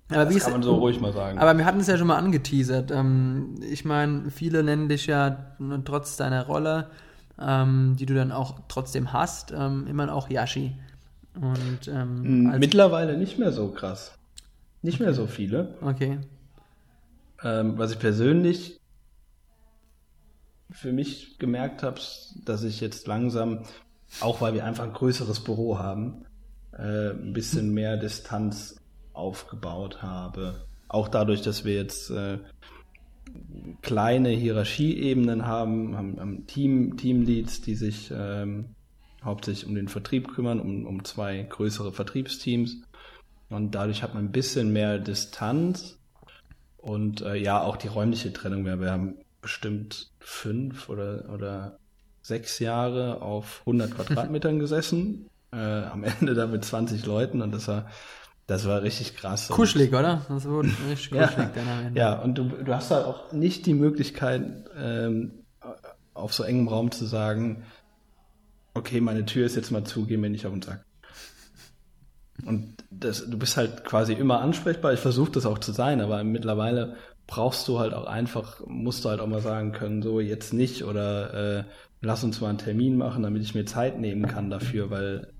[0.09, 1.37] Aber Das kann man so ruhig mal sagen.
[1.37, 2.91] Aber wir hatten es ja schon mal angeteasert.
[2.91, 5.37] Ähm, ich meine, viele nennen dich ja
[5.83, 6.89] trotz deiner Rolle,
[7.39, 10.75] ähm, die du dann auch trotzdem hast, ähm, immer auch Yashi.
[11.35, 14.16] Und ähm, Mittlerweile nicht mehr so krass.
[14.87, 15.75] Nicht mehr so viele.
[15.81, 16.19] okay.
[17.43, 18.79] Ähm, was ich persönlich
[20.71, 21.99] für mich gemerkt habe,
[22.45, 23.63] dass ich jetzt langsam,
[24.21, 26.25] auch weil wir einfach ein größeres Büro haben,
[26.71, 30.65] äh, ein bisschen mehr Distanz aufgebaut habe.
[30.87, 32.39] Auch dadurch, dass wir jetzt äh,
[33.81, 38.75] kleine Hierarchieebenen haben, haben, haben Team, Teamleads, die sich ähm,
[39.21, 42.83] hauptsächlich um den Vertrieb kümmern, um, um zwei größere Vertriebsteams.
[43.49, 45.97] Und dadurch hat man ein bisschen mehr Distanz
[46.77, 48.65] und äh, ja, auch die räumliche Trennung.
[48.65, 51.79] Wir, wir haben bestimmt fünf oder, oder
[52.21, 55.29] sechs Jahre auf 100 Quadratmetern gesessen.
[55.53, 57.87] Äh, am Ende da mit 20 Leuten und das war,
[58.47, 59.47] das war richtig krass.
[59.47, 60.25] Kuschelig, oder?
[60.27, 61.27] Das wurde richtig Ja.
[61.27, 61.99] kuschelig dann am Ende.
[61.99, 64.43] ja, und du, du hast halt auch nicht die Möglichkeit,
[64.77, 65.31] ähm,
[66.13, 67.63] auf so engem Raum zu sagen,
[68.73, 70.83] okay, meine Tür ist jetzt mal zu, geh mir nicht auf den Sack.
[72.45, 74.93] Und das, du bist halt quasi immer ansprechbar.
[74.93, 76.95] Ich versuche das auch zu sein, aber mittlerweile
[77.25, 80.83] brauchst du halt auch einfach, musst du halt auch mal sagen können, so jetzt nicht
[80.83, 81.63] oder äh,
[82.01, 85.33] lass uns mal einen Termin machen, damit ich mir Zeit nehmen kann dafür, weil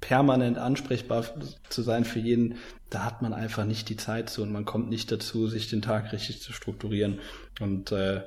[0.00, 1.24] permanent ansprechbar
[1.68, 2.56] zu sein für jeden,
[2.90, 5.80] da hat man einfach nicht die Zeit zu und man kommt nicht dazu, sich den
[5.80, 7.20] Tag richtig zu strukturieren.
[7.60, 8.22] Und äh,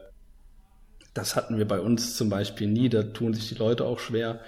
[1.13, 4.39] das hatten wir bei uns zum Beispiel nie, da tun sich die Leute auch schwer,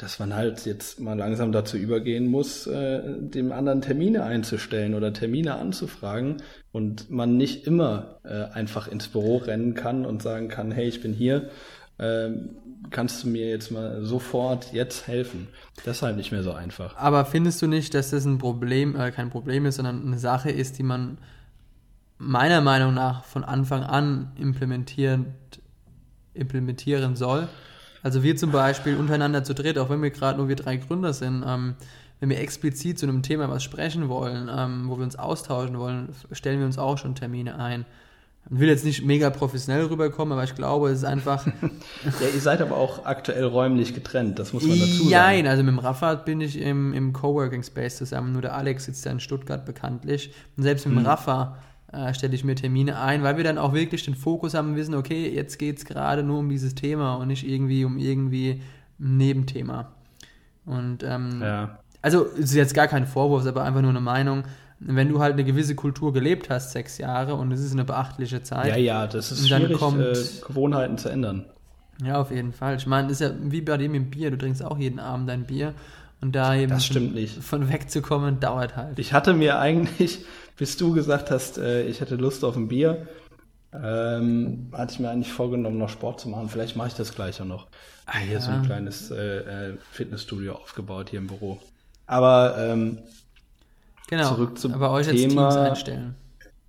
[0.00, 5.12] dass man halt jetzt mal langsam dazu übergehen muss, äh, dem anderen Termine einzustellen oder
[5.12, 6.38] Termine anzufragen
[6.72, 11.02] und man nicht immer äh, einfach ins Büro rennen kann und sagen kann, hey, ich
[11.02, 11.50] bin hier,
[11.98, 12.56] ähm,
[12.88, 15.48] kannst du mir jetzt mal sofort jetzt helfen?
[15.84, 16.96] Das ist halt nicht mehr so einfach.
[16.96, 20.50] Aber findest du nicht, dass das ein Problem, äh, kein Problem ist, sondern eine Sache
[20.50, 21.18] ist, die man
[22.16, 25.34] meiner Meinung nach von Anfang an implementieren,
[26.32, 27.48] implementieren soll?
[28.02, 31.12] Also wir zum Beispiel untereinander zu dritt, auch wenn wir gerade nur wir drei Gründer
[31.12, 31.74] sind, ähm,
[32.20, 36.10] wenn wir explizit zu einem Thema was sprechen wollen, ähm, wo wir uns austauschen wollen,
[36.32, 37.86] stellen wir uns auch schon Termine ein.
[38.50, 41.46] Ich will jetzt nicht mega professionell rüberkommen, aber ich glaube, es ist einfach.
[42.20, 45.10] ja, ihr seid aber auch aktuell räumlich getrennt, das muss man dazu sagen.
[45.10, 48.86] Nein, also mit dem Raffat bin ich im, im Coworking Space zusammen, nur der Alex
[48.86, 50.32] sitzt ja in Stuttgart bekanntlich.
[50.56, 51.06] Und selbst mit dem hm.
[51.06, 51.58] Rafa
[51.92, 54.76] äh, stelle ich mir Termine ein, weil wir dann auch wirklich den Fokus haben und
[54.76, 58.60] wissen, okay, jetzt geht es gerade nur um dieses Thema und nicht irgendwie um irgendwie
[58.98, 59.92] ein Nebenthema.
[60.64, 61.78] Und ähm, ja.
[62.02, 64.44] also es ist jetzt gar kein Vorwurf, aber einfach nur eine Meinung.
[64.78, 68.42] Wenn du halt eine gewisse Kultur gelebt hast, sechs Jahre, und es ist eine beachtliche
[68.42, 68.68] Zeit.
[68.68, 70.14] Ja, ja, das ist schwierig, kommt, äh,
[70.46, 71.44] Gewohnheiten zu ändern.
[72.02, 72.76] Ja, auf jeden Fall.
[72.76, 75.44] Ich meine, ist ja wie bei dem im Bier, du trinkst auch jeden Abend dein
[75.44, 75.74] Bier.
[76.20, 77.42] Und da eben das stimmt nicht.
[77.42, 78.98] von wegzukommen, dauert halt.
[78.98, 80.24] Ich hatte mir eigentlich,
[80.56, 83.06] bis du gesagt hast, äh, ich hätte Lust auf ein Bier,
[83.72, 86.48] ähm, hatte ich mir eigentlich vorgenommen, noch Sport zu machen.
[86.48, 87.68] Vielleicht mache ich das gleich auch noch.
[88.06, 88.40] Ah, hier ja.
[88.40, 91.60] so ein kleines äh, äh, Fitnessstudio aufgebaut hier im Büro.
[92.06, 92.98] Aber ähm,
[94.08, 95.46] genau, zurück zum aber euch Thema.
[95.46, 96.14] Als Teams einstellen.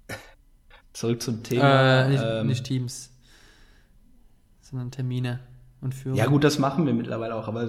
[0.94, 2.04] Zurück zum Thema.
[2.04, 3.10] Äh, nicht, ähm, nicht, Teams,
[4.62, 5.40] sondern Termine
[5.82, 6.18] und Führung.
[6.18, 7.68] Ja gut, das machen wir mittlerweile auch, aber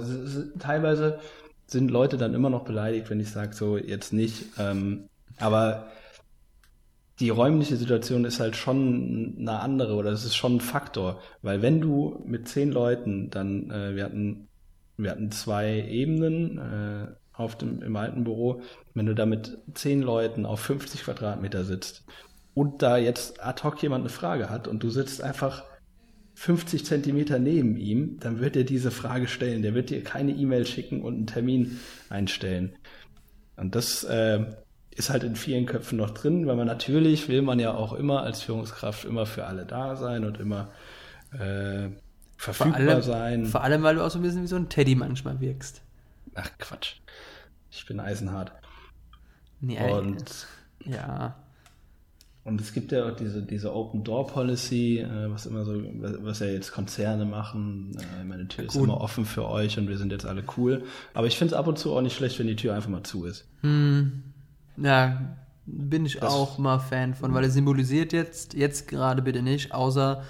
[0.58, 1.18] teilweise
[1.66, 4.44] sind Leute dann immer noch beleidigt, wenn ich sage, so jetzt nicht.
[4.58, 5.88] Ähm, aber
[7.20, 11.62] die räumliche Situation ist halt schon eine andere oder es ist schon ein Faktor, weil
[11.62, 14.48] wenn du mit zehn Leuten dann, äh, wir hatten,
[14.96, 18.62] wir hatten zwei Ebenen äh, auf dem im alten Büro,
[18.94, 22.04] wenn du da mit zehn Leuten auf 50 Quadratmeter sitzt
[22.54, 25.64] und da jetzt ad hoc jemand eine Frage hat und du sitzt einfach
[26.34, 29.62] 50 Zentimeter neben ihm, dann wird er diese Frage stellen.
[29.62, 32.74] Der wird dir keine E-Mail schicken und einen Termin einstellen.
[33.56, 34.44] Und das äh,
[34.90, 38.22] ist halt in vielen Köpfen noch drin, weil man natürlich will man ja auch immer
[38.22, 40.70] als Führungskraft immer für alle da sein und immer
[41.32, 41.88] äh,
[42.36, 43.46] verfügbar vor allem, sein.
[43.46, 45.82] Vor allem, weil du auch so ein bisschen wie so ein Teddy manchmal wirkst.
[46.34, 46.96] Ach Quatsch.
[47.70, 48.52] Ich bin eisenhart.
[49.60, 50.46] Nee, und
[50.84, 51.41] ja.
[52.44, 55.80] Und es gibt ja auch diese, diese Open Door Policy, äh, was immer so,
[56.22, 57.96] was ja jetzt Konzerne machen.
[58.20, 60.82] Äh, meine Tür ist immer offen für euch und wir sind jetzt alle cool.
[61.14, 63.04] Aber ich finde es ab und zu auch nicht schlecht, wenn die Tür einfach mal
[63.04, 63.46] zu ist.
[63.60, 64.24] Hm.
[64.76, 69.42] Ja, bin ich das auch mal Fan von, weil es symbolisiert jetzt, jetzt gerade bitte
[69.42, 70.24] nicht, außer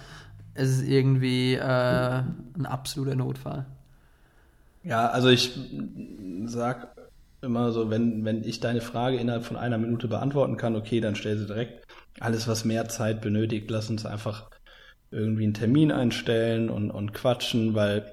[0.53, 3.65] es ist irgendwie äh, ein absoluter Notfall.
[4.85, 5.59] Ja, also ich
[6.45, 6.95] sag
[7.41, 11.15] immer so, wenn, wenn ich deine Frage innerhalb von einer Minute beantworten kann, okay, dann
[11.15, 11.87] stell sie direkt.
[12.21, 14.51] Alles, was mehr Zeit benötigt, lass uns einfach
[15.11, 18.05] irgendwie einen Termin einstellen und, und quatschen, weil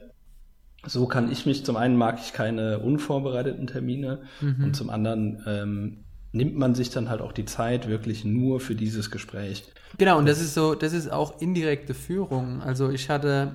[0.85, 4.63] so kann ich mich, zum einen mag ich keine unvorbereiteten Termine mhm.
[4.63, 5.97] und zum anderen ähm,
[6.31, 9.65] nimmt man sich dann halt auch die Zeit wirklich nur für dieses Gespräch.
[9.97, 12.61] Genau, und das ist so, das ist auch indirekte Führung.
[12.61, 13.53] Also ich hatte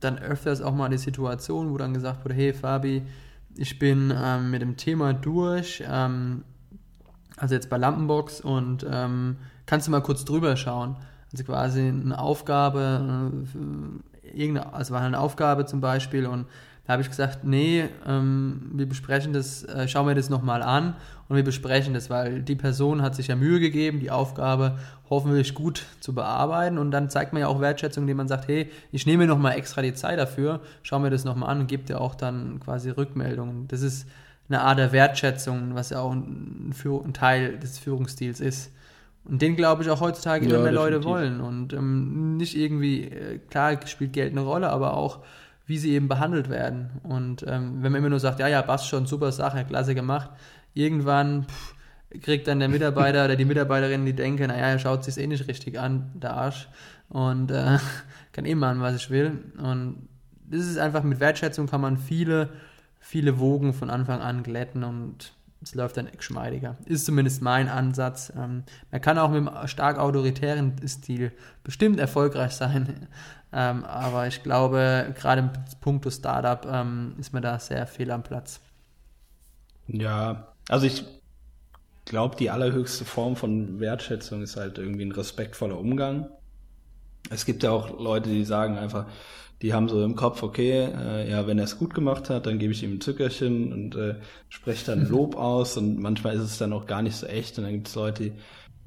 [0.00, 3.02] dann öfters auch mal die Situation, wo dann gesagt wurde, hey Fabi,
[3.56, 6.42] ich bin ähm, mit dem Thema durch, ähm,
[7.36, 10.96] also jetzt bei Lampenbox und ähm, kannst du mal kurz drüber schauen.
[11.32, 13.32] Also quasi eine Aufgabe,
[14.24, 16.46] äh, irgendeine, also war eine Aufgabe zum Beispiel und
[16.86, 20.94] da habe ich gesagt, nee, ähm, wir besprechen das, äh, schauen wir das nochmal an
[21.28, 25.54] und wir besprechen das, weil die Person hat sich ja Mühe gegeben, die Aufgabe hoffentlich
[25.54, 29.06] gut zu bearbeiten und dann zeigt man ja auch Wertschätzung, indem man sagt, hey, ich
[29.06, 31.98] nehme mir nochmal extra die Zeit dafür, schauen wir das nochmal an und gibt ja
[31.98, 33.66] auch dann quasi Rückmeldungen.
[33.68, 34.06] Das ist
[34.50, 38.70] eine Art der Wertschätzung, was ja auch ein, ein Teil des Führungsstils ist.
[39.24, 41.40] Und den glaube ich auch heutzutage immer ja, mehr Leute wollen.
[41.40, 45.20] Und ähm, nicht irgendwie, äh, klar spielt Geld eine Rolle, aber auch
[45.66, 46.90] wie sie eben behandelt werden.
[47.02, 50.30] Und ähm, wenn man immer nur sagt, ja, ja, passt schon, super Sache, klasse gemacht,
[50.74, 51.74] irgendwann pff,
[52.20, 55.48] kriegt dann der Mitarbeiter oder die Mitarbeiterin, die denken, naja, er schaut sich eh nicht
[55.48, 56.68] richtig an, der Arsch,
[57.08, 57.78] und äh,
[58.32, 59.38] kann eh machen, was ich will.
[59.58, 60.08] Und
[60.46, 62.50] das ist einfach, mit Wertschätzung kann man viele,
[63.00, 65.32] viele Wogen von Anfang an glätten und
[65.64, 66.76] es läuft dann geschmeidiger.
[66.84, 68.32] Ist zumindest mein Ansatz.
[68.36, 73.08] Ähm, man kann auch mit einem stark autoritären Stil bestimmt erfolgreich sein.
[73.56, 75.50] Ähm, aber ich glaube, gerade im
[75.80, 78.60] Punkt Startup ähm, ist man da sehr fehl am Platz.
[79.86, 81.04] Ja, also ich
[82.04, 86.28] glaube, die allerhöchste Form von Wertschätzung ist halt irgendwie ein respektvoller Umgang.
[87.30, 89.06] Es gibt ja auch Leute, die sagen einfach,
[89.64, 92.58] die haben so im Kopf, okay, äh, ja, wenn er es gut gemacht hat, dann
[92.58, 94.16] gebe ich ihm ein Zückerchen und äh,
[94.50, 97.64] spreche dann Lob aus und manchmal ist es dann auch gar nicht so echt und
[97.64, 98.32] dann gibt es Leute,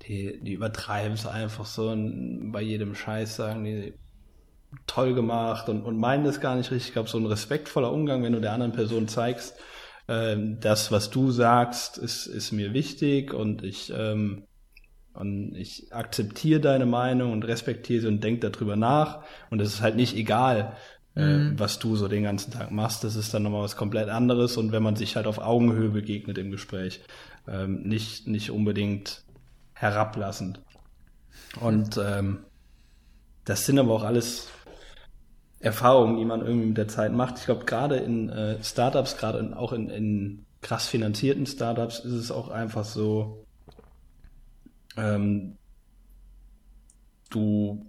[0.07, 3.95] die, die übertreiben es einfach so und bei jedem Scheiß sagen die,
[4.85, 6.89] toll gemacht und, und meinen das gar nicht richtig.
[6.89, 9.55] Ich glaube, so ein respektvoller Umgang, wenn du der anderen Person zeigst,
[10.05, 14.43] äh, das, was du sagst, ist, ist mir wichtig und ich, ähm,
[15.17, 19.23] und ich akzeptiere deine Meinung und respektiere sie und denke darüber nach.
[19.49, 20.75] Und es ist halt nicht egal,
[21.15, 21.55] äh, mhm.
[21.55, 23.03] äh, was du so den ganzen Tag machst.
[23.03, 24.57] Das ist dann nochmal was komplett anderes.
[24.57, 27.01] Und wenn man sich halt auf Augenhöhe begegnet im Gespräch,
[27.47, 29.23] ähm, nicht, nicht unbedingt
[29.73, 30.61] herablassend.
[31.59, 32.39] Und ähm,
[33.43, 34.49] das sind aber auch alles
[35.59, 37.39] Erfahrungen, die man irgendwie mit der Zeit macht.
[37.39, 42.31] Ich glaube, gerade in äh, Startups, gerade auch in, in krass finanzierten Startups ist es
[42.31, 43.46] auch einfach so,
[44.97, 45.57] ähm,
[47.29, 47.85] du,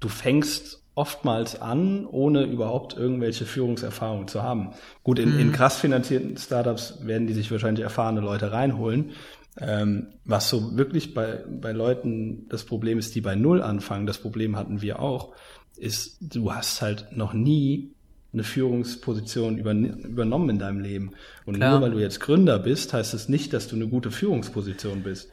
[0.00, 4.70] du fängst oftmals an, ohne überhaupt irgendwelche Führungserfahrungen zu haben.
[5.02, 5.38] Gut, in, mhm.
[5.38, 9.12] in krass finanzierten Startups werden die sich wahrscheinlich erfahrene Leute reinholen.
[9.58, 14.18] Ähm, was so wirklich bei, bei Leuten das Problem ist, die bei Null anfangen, das
[14.18, 15.34] Problem hatten wir auch,
[15.76, 17.92] ist, du hast halt noch nie
[18.32, 21.12] eine Führungsposition über, übernommen in deinem Leben.
[21.44, 21.72] Und Klar.
[21.72, 25.02] nur weil du jetzt Gründer bist, heißt es das nicht, dass du eine gute Führungsposition
[25.02, 25.30] bist.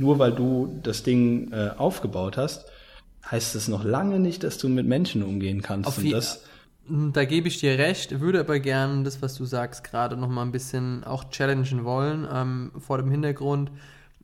[0.00, 2.66] Nur weil du das Ding äh, aufgebaut hast,
[3.30, 5.88] heißt es noch lange nicht, dass du mit Menschen umgehen kannst.
[5.88, 6.42] Auf Und das,
[6.86, 10.28] hm, da gebe ich dir recht, würde aber gern das, was du sagst, gerade noch
[10.28, 13.70] mal ein bisschen auch challengen wollen, ähm, vor dem Hintergrund.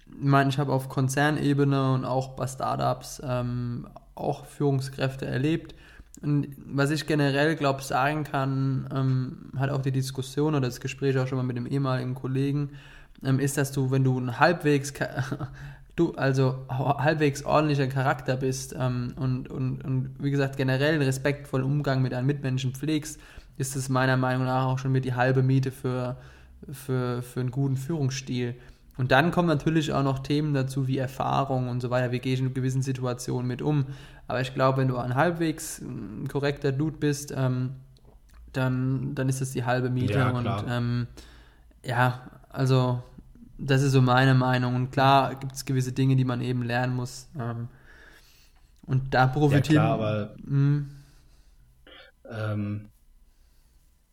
[0.08, 5.74] Ich meine, ich habe auf Konzernebene und auch bei Startups ähm, auch Führungskräfte erlebt
[6.22, 11.18] und was ich generell, glaube sagen kann, ähm, hat auch die Diskussion oder das Gespräch
[11.18, 12.70] auch schon mal mit dem ehemaligen Kollegen,
[13.22, 14.92] ist, dass du, wenn du ein halbwegs,
[15.96, 21.66] du, also halbwegs ordentlicher Charakter bist ähm, und, und, und wie gesagt generell einen respektvollen
[21.66, 23.20] Umgang mit deinen Mitmenschen pflegst,
[23.58, 26.16] ist es meiner Meinung nach auch schon mit die halbe Miete für,
[26.70, 28.54] für, für einen guten Führungsstil.
[28.98, 32.12] Und dann kommen natürlich auch noch Themen dazu wie Erfahrung und so weiter.
[32.12, 33.86] Wie gehe ich in gewissen Situationen mit um?
[34.26, 37.72] Aber ich glaube, wenn du ein halbwegs ein korrekter Dude bist, ähm,
[38.52, 40.14] dann, dann ist das die halbe Miete.
[40.14, 41.06] Ja, und ähm,
[41.84, 42.22] ja,
[42.56, 43.02] also
[43.58, 44.74] das ist so meine Meinung.
[44.74, 47.28] Und klar gibt es gewisse Dinge, die man eben lernen muss.
[47.38, 47.68] Ähm,
[48.86, 49.76] und da profitieren.
[49.76, 50.34] Ja, klar, aber.
[50.44, 50.90] Hm.
[52.28, 52.88] Ähm,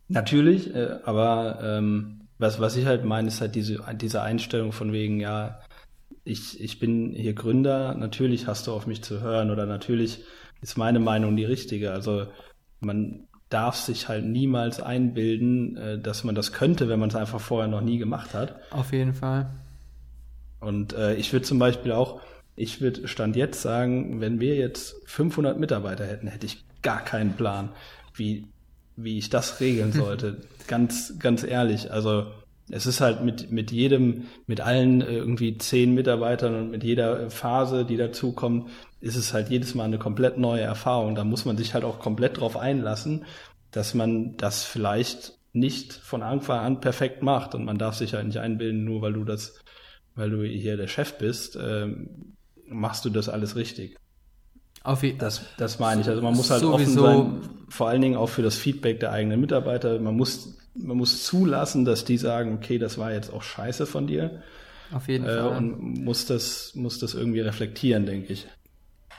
[0.07, 4.91] natürlich, äh, aber ähm, was, was ich halt meine, ist halt diese, diese Einstellung von
[4.91, 5.59] wegen, ja,
[6.23, 10.23] ich, ich bin hier Gründer, natürlich hast du auf mich zu hören oder natürlich
[10.61, 11.91] ist meine Meinung die richtige.
[11.91, 12.27] Also
[12.79, 17.39] man darf sich halt niemals einbilden, äh, dass man das könnte, wenn man es einfach
[17.39, 18.55] vorher noch nie gemacht hat.
[18.71, 19.49] Auf jeden Fall.
[20.59, 22.21] Und äh, ich würde zum Beispiel auch,
[22.55, 27.33] ich würde Stand jetzt sagen, wenn wir jetzt 500 Mitarbeiter hätten, hätte ich gar keinen
[27.33, 27.69] Plan,
[28.15, 28.47] wie,
[28.95, 30.41] wie ich das regeln sollte.
[30.67, 31.91] ganz, ganz ehrlich.
[31.91, 32.27] Also
[32.69, 37.29] es ist halt mit, mit jedem, mit allen äh, irgendwie zehn Mitarbeitern und mit jeder
[37.29, 38.69] Phase, die dazukommt,
[39.01, 41.15] ist es halt jedes Mal eine komplett neue Erfahrung.
[41.15, 43.25] Da muss man sich halt auch komplett drauf einlassen,
[43.71, 48.25] dass man das vielleicht nicht von Anfang an perfekt macht und man darf sich halt
[48.25, 49.59] nicht einbilden, nur weil du das,
[50.15, 52.35] weil du hier der Chef bist, ähm,
[52.67, 53.97] machst du das alles richtig.
[54.83, 56.09] Auf das, das meine ich.
[56.09, 59.39] Also man muss halt offen sein, vor allen Dingen auch für das Feedback der eigenen
[59.39, 59.97] Mitarbeiter.
[59.99, 64.07] Man muss man muss zulassen, dass die sagen, okay, das war jetzt auch scheiße von
[64.07, 64.41] dir.
[64.91, 65.57] Auf jeden äh, Fall.
[65.57, 68.47] Und muss das, muss das irgendwie reflektieren, denke ich.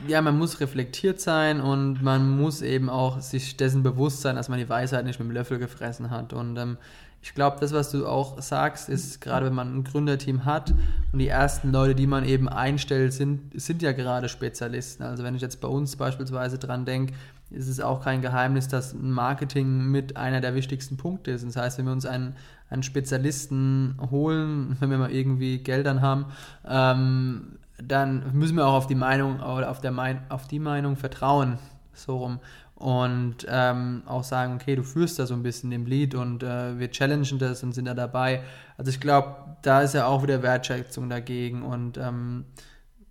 [0.07, 4.49] Ja, man muss reflektiert sein und man muss eben auch sich dessen bewusst sein, dass
[4.49, 6.33] man die Weisheit nicht mit dem Löffel gefressen hat.
[6.33, 6.77] Und ähm,
[7.21, 10.73] ich glaube, das, was du auch sagst, ist gerade, wenn man ein Gründerteam hat
[11.13, 15.03] und die ersten Leute, die man eben einstellt, sind, sind ja gerade Spezialisten.
[15.03, 17.13] Also wenn ich jetzt bei uns beispielsweise dran denke,
[17.55, 21.45] ist es auch kein Geheimnis, dass Marketing mit einer der wichtigsten Punkte ist.
[21.45, 22.35] Das heißt, wenn wir uns einen,
[22.69, 26.25] einen Spezialisten holen, wenn wir mal irgendwie Geldern haben,
[26.67, 30.95] ähm, dann müssen wir auch auf die Meinung oder auf, der Mein auf die Meinung
[30.95, 31.57] vertrauen,
[31.93, 32.39] so rum.
[32.75, 36.77] Und ähm, auch sagen, okay, du führst da so ein bisschen im Lied und äh,
[36.77, 38.43] wir challengen das und sind da dabei.
[38.77, 42.45] Also ich glaube, da ist ja auch wieder Wertschätzung dagegen und ähm,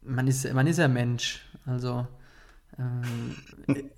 [0.03, 1.47] man, ist, man ist ja Mensch.
[1.65, 2.07] Also
[2.79, 3.37] ähm,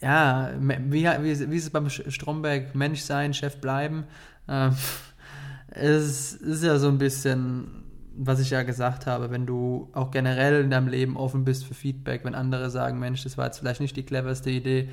[0.00, 2.74] ja, wie, wie, wie ist es beim Stromberg?
[2.74, 4.04] Mensch sein, Chef bleiben.
[4.48, 4.76] Ähm,
[5.68, 7.84] es ist ja so ein bisschen,
[8.16, 11.74] was ich ja gesagt habe, wenn du auch generell in deinem Leben offen bist für
[11.74, 14.88] Feedback, wenn andere sagen, Mensch, das war jetzt vielleicht nicht die cleverste Idee,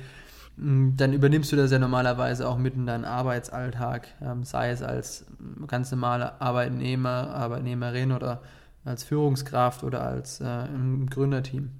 [0.56, 4.82] mm, dann übernimmst du das ja normalerweise auch mit in deinen Arbeitsalltag, ähm, sei es
[4.82, 5.26] als
[5.68, 8.42] ganz normale Arbeitnehmer, Arbeitnehmerin oder
[8.84, 11.70] als Führungskraft oder als äh, im Gründerteam.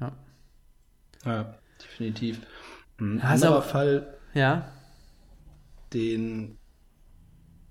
[0.00, 0.12] Ja.
[1.24, 2.40] ja definitiv.
[2.98, 4.70] Ein also, anderer Fall, ja.
[5.92, 6.58] den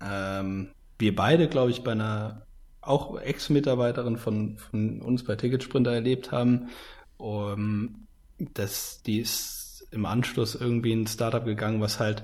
[0.02, 2.46] ähm, wir beide, glaube ich, bei einer
[2.80, 6.68] auch Ex-Mitarbeiterin von, von uns bei Ticketsprinter erlebt haben,
[7.18, 8.06] um,
[8.38, 12.22] dass die ist im Anschluss irgendwie in ein Startup gegangen, was halt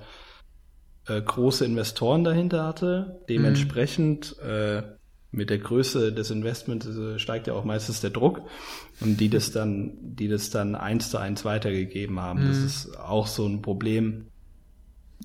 [1.06, 3.20] äh, große Investoren dahinter hatte.
[3.28, 4.48] Dementsprechend mhm.
[4.48, 4.82] äh,
[5.36, 8.42] mit der Größe des Investments äh, steigt ja auch meistens der Druck
[9.00, 12.44] und die das dann, die das dann eins zu eins weitergegeben haben.
[12.44, 12.48] Mhm.
[12.48, 14.26] Das ist auch so ein Problem,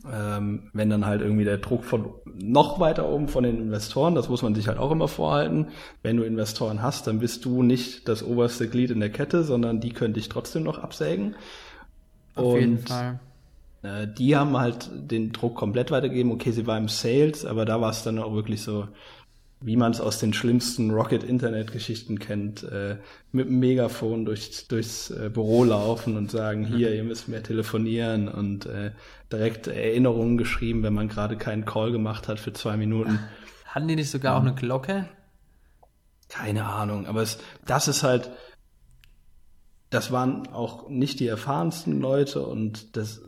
[0.10, 4.30] ähm, wenn dann halt irgendwie der Druck von noch weiter oben von den Investoren, das
[4.30, 5.68] muss man sich halt auch immer vorhalten.
[6.02, 9.80] Wenn du Investoren hast, dann bist du nicht das oberste Glied in der Kette, sondern
[9.80, 11.36] die können dich trotzdem noch absägen.
[12.36, 13.20] Auf jeden Fall.
[13.84, 16.32] Äh, die haben halt den Druck komplett weitergegeben.
[16.32, 18.88] Okay, sie war im Sales, aber da war es dann auch wirklich so,
[19.62, 22.98] wie man es aus den schlimmsten Rocket-Internet-Geschichten kennt, äh,
[23.32, 28.28] mit dem Megafon durch, durchs äh, Büro laufen und sagen, hier, ihr müsst mehr telefonieren
[28.28, 28.92] und äh,
[29.32, 33.20] direkt Erinnerungen geschrieben, wenn man gerade keinen Call gemacht hat für zwei Minuten.
[33.66, 35.08] Hatten die nicht sogar auch eine Glocke?
[36.28, 38.32] Keine Ahnung, aber es, das ist halt,
[39.92, 43.22] das waren auch nicht die erfahrensten Leute und das,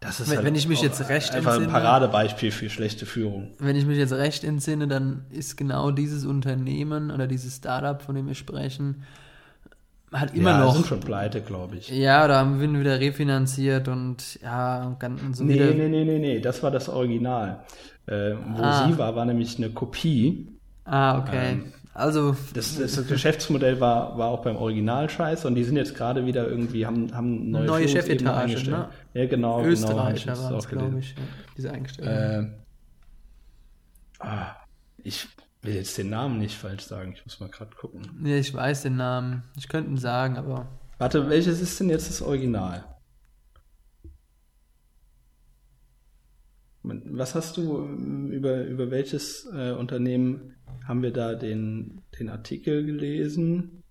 [0.00, 3.04] das ist wenn, halt wenn ich mich jetzt recht einfach entsinne, ein Paradebeispiel für schlechte
[3.04, 3.50] Führung.
[3.58, 8.14] Wenn ich mich jetzt recht entsinne, dann ist genau dieses Unternehmen oder dieses Startup, von
[8.14, 9.04] dem wir sprechen,
[10.10, 10.74] hat immer ja, noch.
[10.74, 11.90] sind schon pleite, glaube ich.
[11.90, 15.66] Ja, da haben wir wieder refinanziert und ja, und so nee, wieder.
[15.66, 17.60] Nee, nee, nee, nee, das war das Original.
[18.06, 18.88] Äh, wo ah.
[18.88, 20.48] sie war, war nämlich eine Kopie.
[20.84, 21.52] Ah, okay.
[21.52, 25.94] Ähm, also das, das, Geschäftsmodell war, war auch beim Original scheiße und die sind jetzt
[25.94, 28.88] gerade wieder irgendwie, haben, haben neue, neue Chefetage, ne?
[29.12, 29.58] Ja, genau.
[29.58, 31.22] genau Österreicher genau, waren glaube ich, ja,
[31.56, 32.12] diese Eingestellung.
[32.12, 32.46] Äh,
[34.20, 34.54] ah,
[34.98, 35.28] ich
[35.62, 38.02] will jetzt den Namen nicht falsch sagen, ich muss mal gerade gucken.
[38.24, 39.42] Ja, ich weiß den Namen.
[39.56, 40.68] Ich könnte ihn sagen, aber.
[40.98, 42.84] Warte, welches ist denn jetzt das Original?
[46.82, 50.54] Was hast du ähm, über, über welches äh, Unternehmen
[50.86, 53.82] haben wir da den, den Artikel gelesen.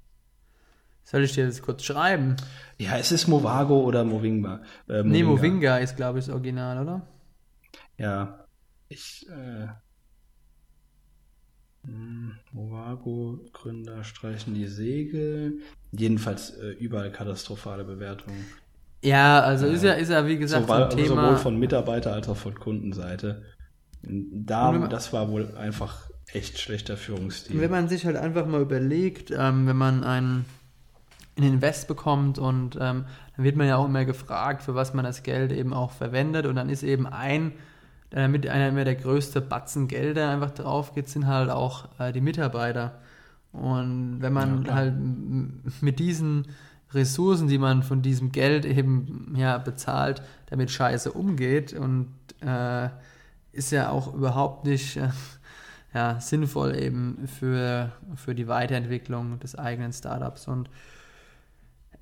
[1.04, 2.36] Soll ich dir das kurz schreiben?
[2.78, 4.62] Ja, es ist Movago oder Movingba.
[4.88, 5.04] Äh, Movinga.
[5.04, 7.08] Nee, Movinga ist, glaube ich, das Original, oder?
[7.98, 8.46] Ja,
[8.90, 9.28] ich.
[9.30, 9.68] Äh,
[11.86, 15.62] hm, Movago, Gründer streichen die Segel.
[15.92, 18.46] Jedenfalls äh, überall katastrophale Bewertungen.
[19.02, 21.26] Ja, also ist ja, ist ja wie gesagt sowohl, so ein Thema.
[21.26, 23.43] Sowohl von Mitarbeiter als auch von Kundenseite.
[24.02, 27.60] Da, das war wohl einfach echt schlechter Führungsstil.
[27.60, 30.45] Wenn man sich halt einfach mal überlegt, ähm, wenn man einen,
[31.38, 35.06] einen Invest bekommt und ähm, dann wird man ja auch immer gefragt, für was man
[35.06, 37.54] das Geld eben auch verwendet und dann ist eben ein,
[38.10, 42.22] damit einer immer der größte Batzen Gelder einfach drauf geht, sind halt auch äh, die
[42.22, 43.00] Mitarbeiter.
[43.52, 44.93] Und wenn man ja, halt
[45.82, 46.47] mit diesen
[46.94, 52.08] Ressourcen, die man von diesem Geld eben ja bezahlt, damit scheiße umgeht und
[52.42, 52.90] äh,
[53.52, 55.10] ist ja auch überhaupt nicht äh,
[55.94, 60.48] ja, sinnvoll eben für, für die Weiterentwicklung des eigenen Startups.
[60.48, 60.70] Und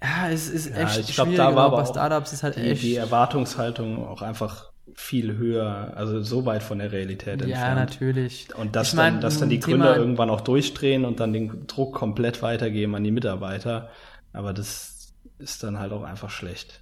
[0.02, 2.58] ja, es ist ja, echt ich glaub, schwierig, da war aber bei Startups ist halt
[2.58, 2.84] die, echt.
[2.84, 7.52] Die Erwartungshaltung auch einfach viel höher, also so weit von der Realität entfernt.
[7.52, 8.48] Ja, natürlich.
[8.56, 11.34] Und dass, ich mein, dann, dass dann die Gründer Thema, irgendwann auch durchdrehen und dann
[11.34, 13.90] den Druck komplett weitergeben an die Mitarbeiter.
[14.38, 16.82] Aber das ist dann halt auch einfach schlecht.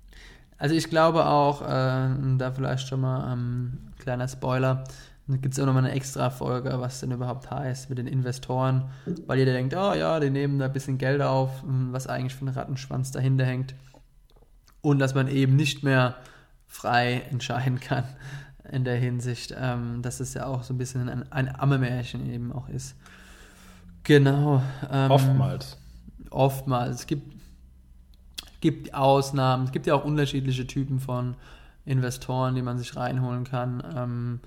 [0.57, 1.65] Also ich glaube auch, äh,
[2.37, 4.83] da vielleicht schon mal ein ähm, kleiner Spoiler,
[5.27, 8.89] dann gibt es auch nochmal eine extra Folge, was denn überhaupt heißt mit den Investoren,
[9.25, 12.35] weil jeder denkt, oh ja, die nehmen da ein bisschen Geld auf, hm, was eigentlich
[12.35, 13.73] für ein Rattenschwanz dahinter hängt.
[14.81, 16.15] Und dass man eben nicht mehr
[16.67, 18.03] frei entscheiden kann
[18.69, 22.51] in der Hinsicht, ähm, dass es ja auch so ein bisschen ein, ein Amme-Märchen eben
[22.51, 22.95] auch ist.
[24.03, 24.61] Genau.
[24.91, 25.77] Ähm, oftmals.
[26.29, 26.95] Oftmals.
[26.99, 27.35] Es gibt,
[28.65, 29.65] gibt Ausnahmen.
[29.65, 31.35] Es gibt ja auch unterschiedliche Typen von
[31.85, 33.83] Investoren, die man sich reinholen kann.
[33.95, 34.39] Ähm,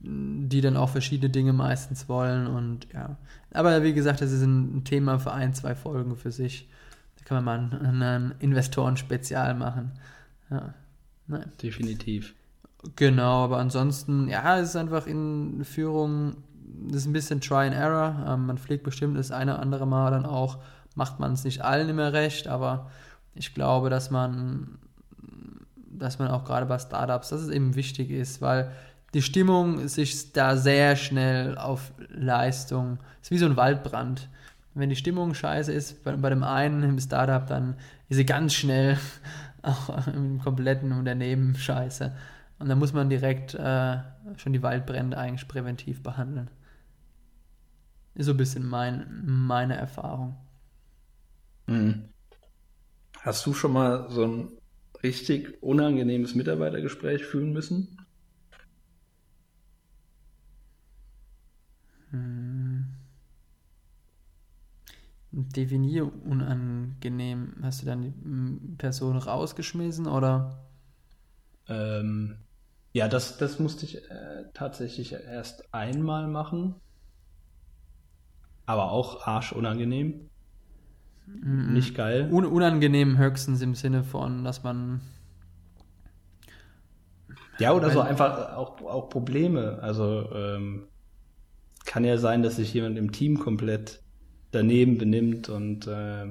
[0.00, 3.16] die dann auch verschiedene Dinge meistens wollen und ja.
[3.52, 6.68] Aber wie gesagt, das ist ein Thema für ein, zwei Folgen für sich.
[7.16, 9.92] Da kann man mal ein, Investoren-Spezial machen.
[10.50, 10.74] Ja.
[11.28, 11.52] Nein.
[11.62, 12.34] Definitiv.
[12.96, 16.36] Genau, aber ansonsten, ja, es ist einfach in Führung,
[16.88, 18.26] das ist ein bisschen Try and Error.
[18.28, 20.58] Ähm, man pflegt bestimmt das eine oder andere Mal dann auch,
[20.96, 22.90] macht man es nicht allen immer recht, aber
[23.34, 24.78] ich glaube, dass man,
[25.76, 28.70] dass man auch gerade bei Startups, dass es eben wichtig ist, weil
[29.14, 34.28] die Stimmung sich da sehr schnell auf Leistung, ist wie so ein Waldbrand.
[34.74, 37.76] Wenn die Stimmung scheiße ist bei, bei dem einen im Startup, dann
[38.08, 38.98] ist sie ganz schnell
[39.62, 42.12] auch im kompletten Unternehmen scheiße.
[42.58, 43.98] Und dann muss man direkt äh,
[44.36, 46.50] schon die Waldbrände eigentlich präventiv behandeln.
[48.14, 50.36] Ist so ein bisschen mein, meine Erfahrung.
[51.66, 52.08] Mhm.
[53.24, 54.48] Hast du schon mal so ein
[55.02, 57.96] richtig unangenehmes Mitarbeitergespräch fühlen müssen?
[62.10, 62.84] Hm.
[65.32, 67.54] Definier unangenehm.
[67.62, 70.62] Hast du dann die hm, Person rausgeschmissen oder?
[71.66, 72.36] Ähm,
[72.92, 76.74] ja, das, das musste ich äh, tatsächlich erst einmal machen.
[78.66, 80.28] Aber auch arschunangenehm.
[81.26, 82.28] Mm Nicht geil.
[82.30, 85.00] Un unangenehm höchstens im Sinne von, dass man
[87.58, 89.78] Ja, oder so einfach auch, auch Probleme.
[89.82, 90.88] Also ähm,
[91.84, 94.02] kann ja sein, dass sich jemand im Team komplett
[94.50, 96.26] daneben benimmt und äh,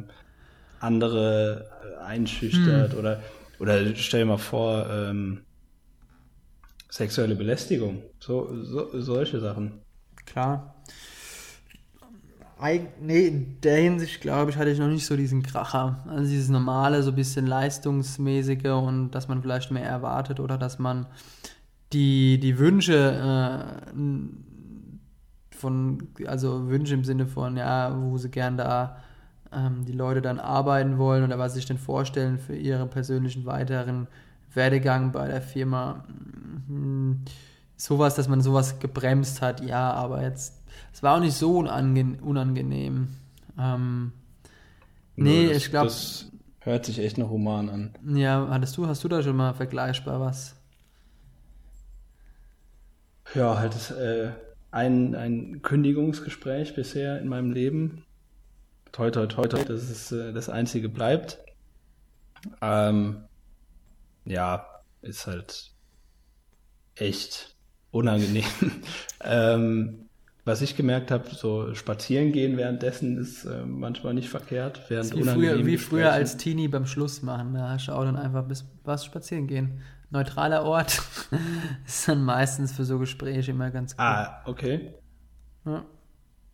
[0.80, 1.70] andere
[2.04, 3.00] einschüchtert hm.
[3.00, 3.22] oder
[3.60, 5.46] oder stell dir mal vor, ähm,
[6.90, 9.82] sexuelle Belästigung, so, so solche Sachen.
[10.26, 10.73] Klar.
[13.02, 16.04] Nee, in der Hinsicht, glaube ich, hatte ich noch nicht so diesen Kracher.
[16.08, 20.80] Also dieses normale, so ein bisschen leistungsmäßige und dass man vielleicht mehr erwartet oder dass
[20.80, 21.06] man
[21.92, 23.98] die, die Wünsche äh,
[25.58, 28.98] von, also Wünsche im Sinne von, ja, wo sie gern da
[29.52, 33.46] ähm, die Leute dann arbeiten wollen oder was sie sich denn vorstellen für ihren persönlichen
[33.46, 34.08] weiteren
[34.54, 36.04] Werdegang bei der Firma.
[36.68, 37.22] Hm,
[37.76, 40.63] sowas, dass man sowas gebremst hat, ja, aber jetzt,
[40.94, 43.10] es war auch nicht so unange unangenehm.
[43.60, 44.14] Ähm,
[45.16, 45.88] nee, das, ich glaube.
[45.88, 47.94] Das hört sich echt noch human an.
[48.16, 50.56] Ja, hattest du, hast du da schon mal vergleichbar was?
[53.34, 54.32] Ja, halt das, äh,
[54.72, 58.06] ein, ein Kündigungsgespräch bisher in meinem Leben.
[58.92, 61.40] Toi, toi, toi, toi, dass es äh, das einzige bleibt.
[62.62, 63.24] Ähm,
[64.26, 64.68] ja,
[65.02, 65.72] ist halt
[66.96, 67.56] echt
[67.92, 68.44] unangenehm.
[69.22, 70.10] ähm,
[70.46, 74.82] was ich gemerkt habe, so spazieren gehen währenddessen ist äh, manchmal nicht verkehrt.
[74.90, 77.54] Während wie früher, wie früher als Teenie beim Schluss machen.
[77.54, 79.82] Da hast du auch dann einfach bis was spazieren gehen
[80.14, 81.02] neutraler Ort.
[81.86, 84.00] ist dann meistens für so Gespräche immer ganz gut.
[84.00, 84.94] Ah, okay.
[85.66, 85.84] Ja.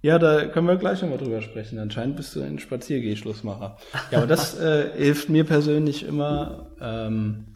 [0.01, 1.77] Ja, da können wir gleich nochmal drüber sprechen.
[1.77, 3.77] Anscheinend bist du ein Spaziergehschlussmacher.
[4.11, 6.71] Ja, aber das äh, hilft mir persönlich immer.
[6.79, 7.47] Ähm,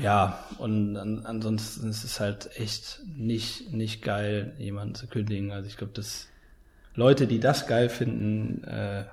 [0.00, 5.50] ja, und an, ansonsten ist es halt echt nicht, nicht geil, jemanden zu kündigen.
[5.50, 6.28] Also ich glaube, dass
[6.94, 9.04] Leute, die das geil finden, äh,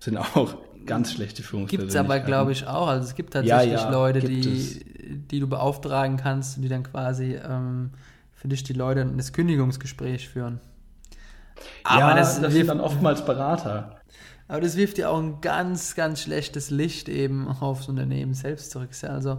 [0.00, 0.56] sind auch
[0.86, 1.68] ganz schlechte Führungspersönlichkeiten.
[1.68, 2.88] Gibt es aber, glaube ich, auch.
[2.88, 4.84] Also es gibt tatsächlich ja, ja, Leute, die,
[5.30, 7.90] die du beauftragen kannst und die dann quasi ähm,
[8.32, 10.60] für dich die Leute das Kündigungsgespräch führen.
[11.84, 14.00] Aber ja, das, das sind dann oftmals Berater.
[14.48, 18.90] Aber das wirft ja auch ein ganz, ganz schlechtes Licht eben aufs Unternehmen selbst zurück.
[19.02, 19.38] Also,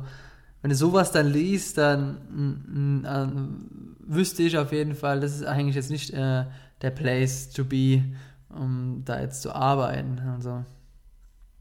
[0.66, 5.76] wenn du sowas dann liest, dann äh, wüsste ich auf jeden Fall, das ist eigentlich
[5.76, 6.46] jetzt nicht äh,
[6.82, 8.02] der Place to be,
[8.50, 10.18] um da jetzt zu arbeiten.
[10.34, 10.66] Also.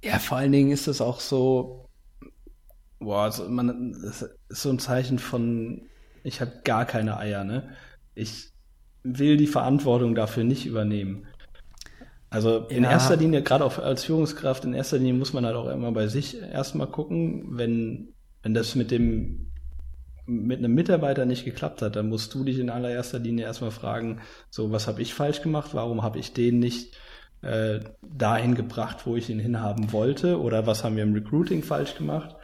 [0.02, 1.84] Ja, vor allen Dingen ist es auch so,
[2.98, 5.82] boah, also man, das ist so ein Zeichen von,
[6.22, 7.68] ich habe gar keine Eier, ne?
[8.14, 8.52] Ich
[9.02, 11.26] will die Verantwortung dafür nicht übernehmen.
[12.30, 12.92] Also in ja.
[12.92, 16.06] erster Linie, gerade auch als Führungskraft, in erster Linie muss man halt auch immer bei
[16.06, 18.13] sich erstmal gucken, wenn,
[18.44, 19.50] wenn das mit dem
[20.26, 24.20] mit einem Mitarbeiter nicht geklappt hat, dann musst du dich in allererster Linie erstmal fragen,
[24.48, 26.96] so was habe ich falsch gemacht, warum habe ich den nicht
[27.42, 31.94] äh, dahin gebracht, wo ich ihn hinhaben wollte oder was haben wir im Recruiting falsch
[31.96, 32.36] gemacht,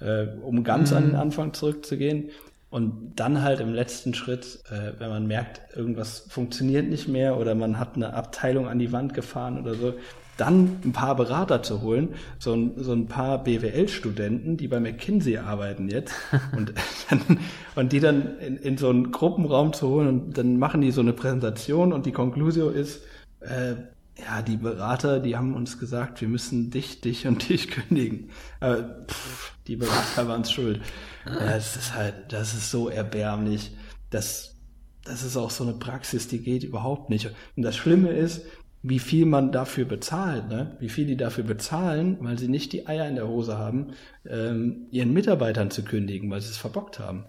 [0.00, 0.96] äh, um ganz mhm.
[0.96, 2.30] an den Anfang zurückzugehen.
[2.72, 7.54] Und dann halt im letzten Schritt, äh, wenn man merkt, irgendwas funktioniert nicht mehr oder
[7.54, 9.92] man hat eine Abteilung an die Wand gefahren oder so,
[10.38, 15.36] dann ein paar Berater zu holen, so ein, so ein paar BWL-Studenten, die bei McKinsey
[15.36, 16.14] arbeiten jetzt
[16.56, 16.72] und,
[17.10, 17.40] dann,
[17.74, 21.02] und die dann in, in so einen Gruppenraum zu holen und dann machen die so
[21.02, 23.02] eine Präsentation und die Konklusion ist,
[23.40, 23.74] äh,
[24.18, 28.30] ja, die Berater, die haben uns gesagt, wir müssen dich, dich und dich kündigen.
[28.60, 30.80] Aber, pff, die Berater waren es schuld.
[31.24, 33.76] Das ist halt, das ist so erbärmlich.
[34.10, 34.56] Das,
[35.04, 37.30] das ist auch so eine Praxis, die geht überhaupt nicht.
[37.56, 38.42] Und das Schlimme ist,
[38.82, 40.76] wie viel man dafür bezahlt, ne?
[40.80, 43.92] wie viel die dafür bezahlen, weil sie nicht die Eier in der Hose haben,
[44.26, 47.24] ähm, ihren Mitarbeitern zu kündigen, weil sie es verbockt haben.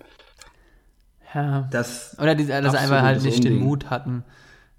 [1.34, 1.68] Ja.
[1.72, 3.54] Das Oder die, dass sie einfach halt nicht Unding.
[3.54, 4.24] den Mut hatten,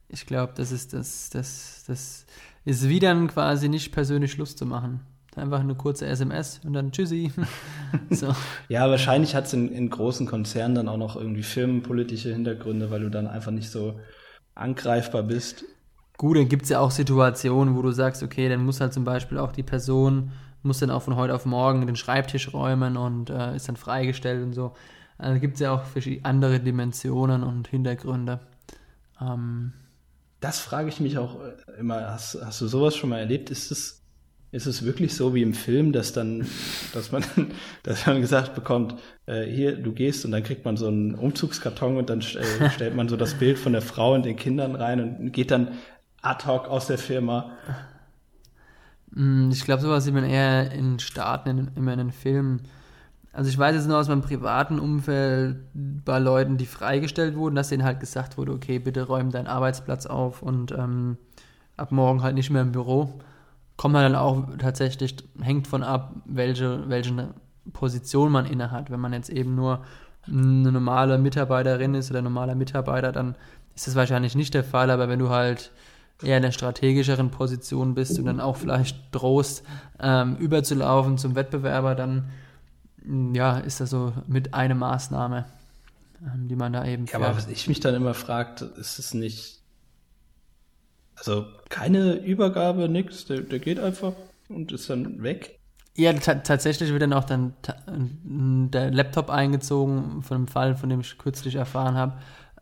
[0.09, 2.27] ich glaube, das ist das, das, das
[2.65, 5.01] ist wie dann quasi nicht persönlich Schluss zu machen.
[5.37, 7.33] Einfach eine kurze SMS und dann Tschüssi.
[8.11, 8.35] so.
[8.69, 13.01] Ja, wahrscheinlich hat es in, in, großen Konzernen dann auch noch irgendwie firmenpolitische Hintergründe, weil
[13.01, 13.99] du dann einfach nicht so
[14.55, 15.65] angreifbar bist.
[16.17, 19.05] Gut, dann gibt es ja auch Situationen, wo du sagst, okay, dann muss halt zum
[19.05, 20.31] Beispiel auch die Person,
[20.63, 24.43] muss dann auch von heute auf morgen den Schreibtisch räumen und äh, ist dann freigestellt
[24.43, 24.73] und so.
[25.19, 25.83] Also gibt es ja auch
[26.23, 28.41] andere Dimensionen und Hintergründe.
[29.21, 29.73] Ähm,
[30.41, 32.13] das frage ich mich auch äh, immer.
[32.13, 33.51] Hast, hast du sowas schon mal erlebt?
[33.51, 34.03] Ist es,
[34.55, 36.47] ist es wirklich so wie im Film, dass dann,
[36.93, 37.25] dass man,
[37.83, 38.95] dass man gesagt bekommt,
[39.27, 42.95] äh, hier, du gehst und dann kriegt man so einen Umzugskarton und dann äh, stellt
[42.95, 45.73] man so das Bild von der Frau und den Kindern rein und geht dann
[46.23, 47.51] ad hoc aus der Firma.
[49.11, 52.63] Mm, ich glaube, sowas sieht man eher in Staaten, in, immer in den Filmen.
[53.33, 57.71] Also ich weiß jetzt nur aus meinem privaten Umfeld bei Leuten, die freigestellt wurden, dass
[57.71, 61.17] denen halt gesagt wurde, okay, bitte räum deinen Arbeitsplatz auf und ähm,
[61.77, 63.19] ab morgen halt nicht mehr im Büro.
[63.77, 67.35] Kommt man dann auch tatsächlich, hängt von ab, welche, welchen
[67.73, 68.91] Position man innehat.
[68.91, 69.85] Wenn man jetzt eben nur
[70.27, 73.35] eine normale Mitarbeiterin ist oder ein normaler Mitarbeiter, dann
[73.75, 74.91] ist das wahrscheinlich nicht der Fall.
[74.91, 75.71] Aber wenn du halt
[76.23, 79.65] eher in einer strategischeren Position bist und dann auch vielleicht drohst,
[80.01, 82.31] ähm, überzulaufen zum Wettbewerber, dann
[83.35, 85.45] ja, ist das so mit einer Maßnahme,
[86.23, 89.13] ähm, die man da eben ja, aber was ich mich dann immer fragt, ist es
[89.13, 89.54] nicht,
[91.29, 94.13] also keine Übergabe, nix, der, der geht einfach
[94.49, 95.59] und ist dann weg?
[95.97, 97.55] Ja, tatsächlich wird dann auch dann
[98.71, 102.19] der Laptop eingezogen, von einem Fall, von dem ich kürzlich erfahren habe.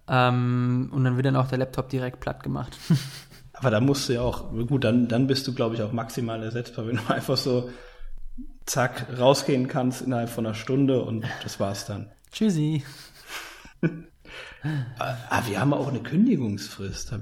[0.08, 2.76] Ähm, und dann wird dann auch der Laptop direkt platt gemacht.
[3.54, 6.42] Aber da musst du ja auch, gut, dann, dann bist du, glaube ich, auch maximal
[6.42, 7.70] ersetzbar, wenn du einfach so
[8.66, 12.10] zack rausgehen kannst innerhalb von einer Stunde und das war's dann.
[12.32, 12.84] Tschüssi.
[13.82, 17.12] ah, wir haben auch eine Kündigungsfrist.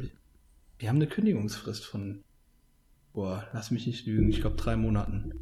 [0.80, 2.24] Wir haben eine Kündigungsfrist von,
[3.12, 5.34] boah, lass mich nicht lügen, ich glaube drei Monaten.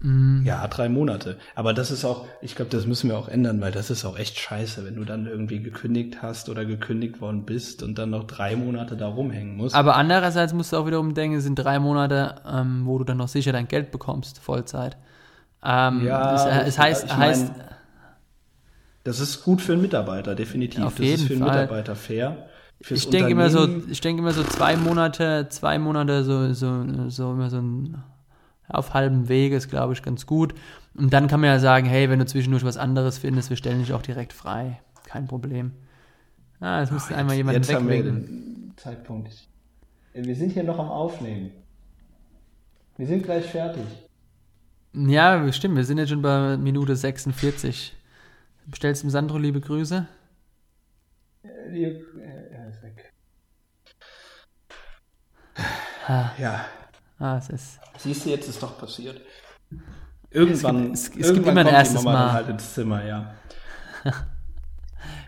[0.00, 0.44] Mm.
[0.44, 1.38] Ja, drei Monate.
[1.54, 4.18] Aber das ist auch, ich glaube, das müssen wir auch ändern, weil das ist auch
[4.18, 8.24] echt scheiße, wenn du dann irgendwie gekündigt hast oder gekündigt worden bist und dann noch
[8.24, 9.74] drei Monate da rumhängen musst.
[9.74, 13.16] Aber andererseits musst du auch wiederum denken, es sind drei Monate, ähm, wo du dann
[13.16, 14.98] noch sicher dein Geld bekommst, Vollzeit.
[15.64, 17.52] Ähm, ja, es, äh, es heißt, ich mein, heißt,
[19.02, 20.84] das ist gut für einen Mitarbeiter, definitiv.
[20.84, 21.62] Auf das jeden ist für einen Fall.
[21.62, 22.48] Mitarbeiter fair.
[22.80, 27.32] Ich denke immer so, ich denke immer so zwei Monate, zwei Monate so, so, so
[27.32, 28.02] immer so ein
[28.68, 30.54] auf halbem Weg ist, glaube ich, ganz gut.
[30.94, 33.80] Und dann kann man ja sagen, hey, wenn du zwischendurch was anderes findest, wir stellen
[33.80, 34.80] dich auch direkt frei.
[35.06, 35.72] Kein Problem.
[36.60, 38.74] Ah, es müsste einmal jemand wegwinken.
[38.76, 39.30] Zeitpunkt.
[40.12, 41.50] Wir sind hier noch am Aufnehmen.
[42.96, 43.84] Wir sind gleich fertig.
[44.92, 45.76] Ja, stimmt.
[45.76, 47.94] Wir sind jetzt schon bei Minute 46.
[48.66, 50.06] Bestellst dem Sandro liebe Grüße?
[51.42, 53.12] Er ist weg.
[56.38, 56.64] Ja.
[57.18, 57.80] Ah, es ist.
[57.98, 59.20] Siehst du, jetzt ist doch passiert.
[60.30, 62.32] Irgendwann, es, gibt, es, es gibt immer ein erstes Mal.
[62.32, 63.34] halt ins Zimmer, ja.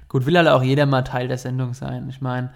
[0.09, 2.09] Gut, will halt auch jeder mal Teil der Sendung sein.
[2.09, 2.53] Ich meine,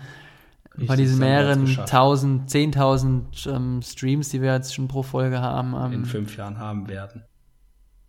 [0.76, 5.74] bei diesen mehreren tausend, zehntausend ähm, Streams, die wir jetzt schon pro Folge haben.
[5.74, 7.24] Ähm, in fünf Jahren haben werden.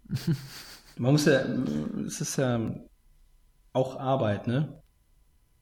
[0.97, 1.41] Man muss ja,
[2.05, 2.59] es ist ja
[3.73, 4.82] auch Arbeit, ne?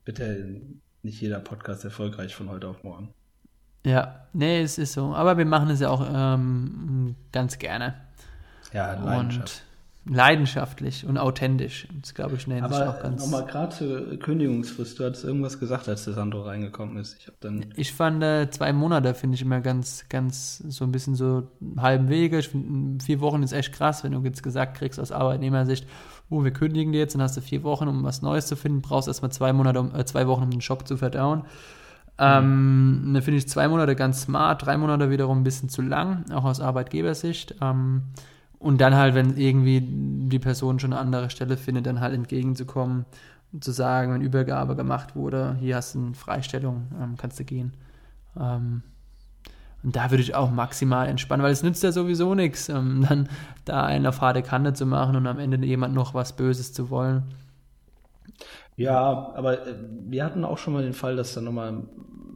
[0.05, 0.61] Bitte
[1.03, 3.13] nicht jeder Podcast erfolgreich von heute auf morgen.
[3.85, 5.13] Ja, nee, es ist so.
[5.13, 7.95] Aber wir machen es ja auch ähm, ganz gerne.
[8.71, 9.63] Ja, Leidenschaft.
[10.05, 11.87] Leidenschaftlich und authentisch.
[12.01, 13.23] Das glaube ich nennt sich auch ganz.
[13.23, 14.99] Nochmal gerade zur Kündigungsfrist.
[14.99, 17.15] Du hattest irgendwas gesagt, als der Sandro reingekommen ist.
[17.19, 21.15] Ich, dann ich fand äh, zwei Monate finde ich immer ganz, ganz so ein bisschen
[21.15, 21.47] so
[21.77, 22.39] halben Wege.
[22.39, 25.87] Ich finde vier Wochen ist echt krass, wenn du jetzt gesagt kriegst aus Arbeitnehmersicht,
[26.29, 28.81] oh, wir kündigen dir jetzt, dann hast du vier Wochen, um was Neues zu finden,
[28.81, 31.43] brauchst erstmal zwei Monate, um, äh, zwei Wochen, um den Job zu verdauen.
[32.17, 36.29] Ähm, da finde ich zwei Monate ganz smart, drei Monate wiederum ein bisschen zu lang,
[36.31, 37.55] auch aus Arbeitgebersicht.
[37.61, 38.03] Ähm,
[38.63, 43.05] und dann halt, wenn irgendwie die Person schon eine andere Stelle findet, dann halt entgegenzukommen
[43.51, 47.43] und zu sagen, wenn Übergabe gemacht wurde, hier hast du eine Freistellung, ähm, kannst du
[47.43, 47.73] gehen.
[48.39, 48.81] Ähm,
[49.83, 53.27] und da würde ich auch maximal entspannen, weil es nützt ja sowieso nichts, ähm, dann
[53.65, 56.89] da eine auf harte Kante zu machen und am Ende jemand noch was Böses zu
[56.89, 57.23] wollen.
[58.77, 59.75] Ja, aber äh,
[60.07, 61.83] wir hatten auch schon mal den Fall, dass dann nochmal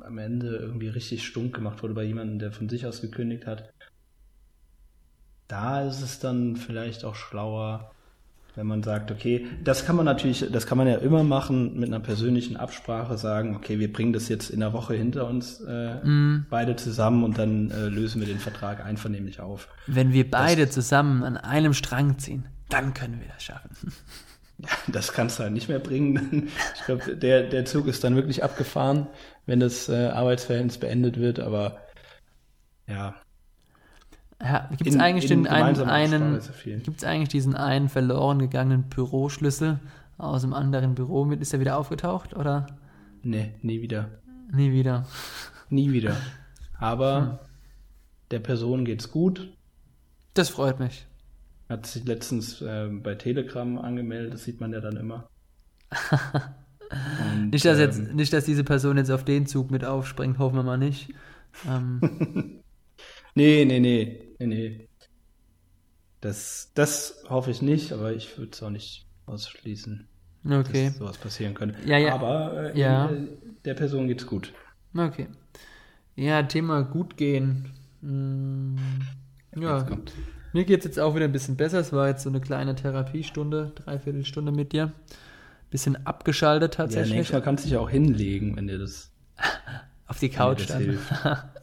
[0.01, 3.73] am Ende irgendwie richtig stunk gemacht wurde bei jemandem, der von sich aus gekündigt hat.
[5.47, 7.91] Da ist es dann vielleicht auch schlauer,
[8.55, 11.89] wenn man sagt, okay, das kann man natürlich, das kann man ja immer machen mit
[11.89, 16.03] einer persönlichen Absprache, sagen, okay, wir bringen das jetzt in der Woche hinter uns äh,
[16.03, 16.47] mm.
[16.49, 19.67] beide zusammen und dann äh, lösen wir den Vertrag einvernehmlich auf.
[19.85, 23.69] Wenn wir beide das, zusammen an einem Strang ziehen, dann können wir das schaffen.
[24.59, 26.49] Ja, das kannst du halt nicht mehr bringen.
[26.75, 29.05] Ich glaube, der, der Zug ist dann wirklich abgefahren,
[29.45, 31.77] wenn das äh, Arbeitsverhältnis beendet wird, aber
[32.87, 33.13] ja.
[34.41, 36.39] Ja, gibt es eigentlich den einen, einen
[36.83, 39.79] gibt es eigentlich diesen einen verloren gegangenen Büroschlüssel
[40.17, 41.41] aus einem anderen Büro mit?
[41.41, 42.67] Ist er wieder aufgetaucht oder?
[43.23, 44.09] Nee, nie wieder.
[44.51, 45.05] Nie wieder.
[45.69, 46.15] Nie wieder.
[46.77, 47.39] Aber hm.
[48.31, 49.51] der Person geht's gut.
[50.33, 51.07] Das freut mich.
[51.67, 55.27] Hat sich letztens äh, bei Telegram angemeldet, das sieht man ja dann immer.
[57.33, 60.39] Und, nicht, dass jetzt, ähm, nicht, dass diese Person jetzt auf den Zug mit aufspringt,
[60.39, 61.13] hoffen wir mal nicht.
[61.67, 61.99] Ähm.
[63.35, 64.87] nee, nee, nee, nee, nee.
[66.21, 70.07] Das, das hoffe ich nicht, aber ich würde es auch nicht ausschließen,
[70.45, 70.87] okay.
[70.87, 71.75] dass sowas passieren könnte.
[71.85, 72.15] Ja, ja.
[72.15, 73.11] Aber äh, ja.
[73.65, 74.53] der Person geht's gut.
[74.95, 75.27] Okay.
[76.15, 77.71] Ja, Thema gut gehen.
[78.01, 78.77] Hm,
[79.55, 79.87] ja.
[80.53, 81.79] Mir geht es jetzt auch wieder ein bisschen besser.
[81.79, 84.91] Es war jetzt so eine kleine Therapiestunde, dreiviertel Stunde mit dir.
[85.69, 87.11] Bisschen abgeschaltet tatsächlich.
[87.11, 89.11] Ja, nächstes Mal kannst du dich auch hinlegen, wenn dir das
[90.07, 90.97] auf die Couch dann.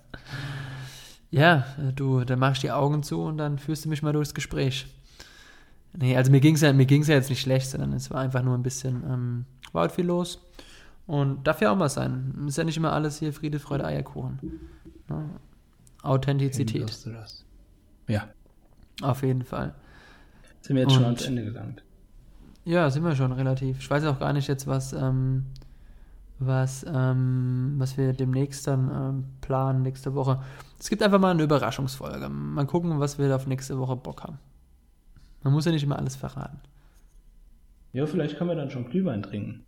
[1.38, 1.66] ja,
[1.96, 4.86] du, dann machst du die Augen zu und dann führst du mich mal durchs Gespräch.
[5.96, 8.20] Nee, also mir ging es ja, mir ging's ja jetzt nicht schlecht, sondern es war
[8.20, 10.40] einfach nur ein bisschen, ähm, war halt viel los.
[11.06, 12.34] Und darf ja auch mal sein.
[12.48, 14.38] Ist ja nicht immer alles hier Friede, Freude, Eierkuchen.
[15.08, 15.28] Ne?
[16.02, 17.04] Authentizität.
[17.04, 17.44] Du das?
[18.08, 18.28] Ja.
[19.02, 19.74] Auf jeden Fall.
[20.62, 21.82] Sind wir jetzt schon Und- ans Ende gelangt?
[22.64, 23.78] Ja, sind wir schon relativ.
[23.80, 25.44] Ich weiß auch gar nicht jetzt, was, ähm,
[26.46, 30.42] was, ähm, was wir demnächst dann ähm, planen, nächste Woche.
[30.78, 32.28] Es gibt einfach mal eine Überraschungsfolge.
[32.28, 34.38] Mal gucken, was wir auf nächste Woche Bock haben.
[35.42, 36.58] Man muss ja nicht immer alles verraten.
[37.92, 39.64] Ja, vielleicht können wir dann schon Glühwein trinken.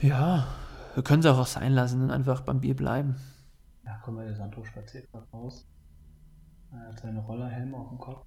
[0.00, 0.46] Ja,
[0.94, 3.16] wir können es auch sein lassen und einfach beim Bier bleiben.
[3.84, 5.66] Ja, guck mal, der Sandro spaziert raus.
[6.72, 8.26] Er hat seine Rollerhelm auf dem Kopf.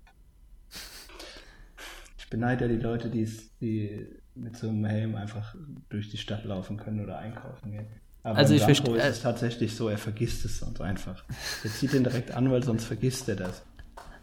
[2.17, 4.07] Ich beneide ja die Leute, die's- die
[4.41, 5.55] mit so einem Helm einfach
[5.89, 7.87] durch die Stadt laufen können oder einkaufen gehen.
[8.23, 11.23] Aber Also ich Sandro verste- ist es tatsächlich so, er vergisst es sonst einfach.
[11.63, 13.63] Er zieht ihn direkt an, weil sonst vergisst er das.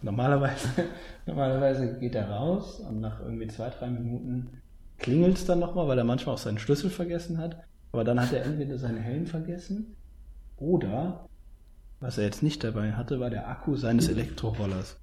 [0.03, 0.69] Normalerweise,
[1.27, 4.51] normalerweise geht er raus und nach irgendwie zwei, drei Minuten
[4.99, 7.57] klingelt es dann nochmal, weil er manchmal auch seinen Schlüssel vergessen hat.
[7.93, 9.97] Aber dann hat er entweder seinen Helm vergessen
[10.59, 11.27] oder,
[12.01, 14.99] was er jetzt nicht dabei hatte, war der Akku seines Elektrorollers.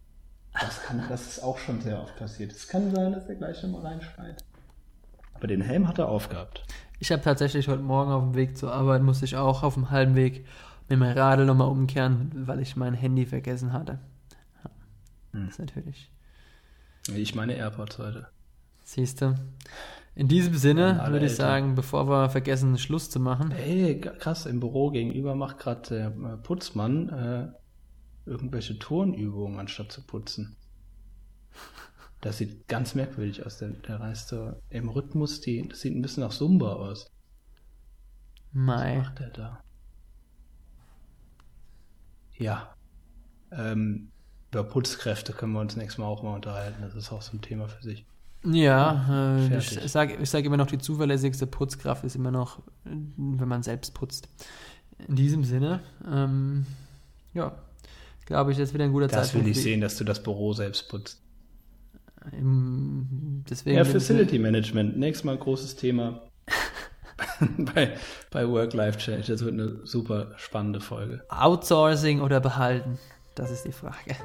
[0.53, 2.51] Das, kann, das ist auch schon sehr oft passiert.
[2.51, 4.43] Es kann sein, dass er gleich nochmal reinschreit.
[5.43, 6.63] Aber den Helm hat er aufgehabt.
[6.99, 9.91] Ich habe tatsächlich heute Morgen auf dem Weg zur Arbeit, musste ich auch auf dem
[9.91, 10.45] halben Weg
[10.87, 13.99] mit meinem Radl nochmal umkehren, weil ich mein Handy vergessen hatte.
[14.63, 14.71] Ja,
[15.33, 15.47] Hm.
[15.47, 16.11] Das ist natürlich.
[17.13, 18.27] Ich meine AirPods heute.
[18.83, 19.35] Siehst du.
[20.15, 23.51] In diesem Sinne würde ich sagen, bevor wir vergessen, Schluss zu machen.
[23.51, 30.03] Ey, krass, im Büro gegenüber macht gerade der äh, Putzmann äh, irgendwelche Turnübungen, anstatt zu
[30.03, 30.55] putzen.
[32.23, 33.57] Das sieht ganz merkwürdig aus.
[33.57, 37.11] Der, der reißt so im Rhythmus, die, das sieht ein bisschen nach Zumba aus.
[38.53, 38.97] Was Mai.
[38.97, 39.63] macht der da?
[42.37, 42.73] Ja.
[43.51, 44.09] Ähm,
[44.51, 46.81] über Putzkräfte können wir uns nächstes Mal auch mal unterhalten.
[46.81, 48.05] Das ist auch so ein Thema für sich.
[48.45, 52.61] Ja, äh, ich, ich sage ich sag immer noch, die zuverlässigste Putzkraft ist immer noch,
[52.85, 54.29] wenn man selbst putzt.
[55.09, 56.65] In diesem Sinne, ähm,
[57.33, 57.53] ja,
[58.25, 59.57] glaube ich, das wieder ein guter Das will Zeitpunkt.
[59.57, 61.22] ich sehen, dass du das Büro selbst putzt.
[62.31, 64.97] Im, deswegen Ja, Facility Management.
[64.97, 66.21] Nächstes Mal großes Thema
[67.75, 67.95] bei,
[68.31, 69.23] bei Work-Life-Change.
[69.27, 71.23] Das wird eine super spannende Folge.
[71.29, 72.97] Outsourcing oder behalten?
[73.35, 74.15] Das ist die Frage.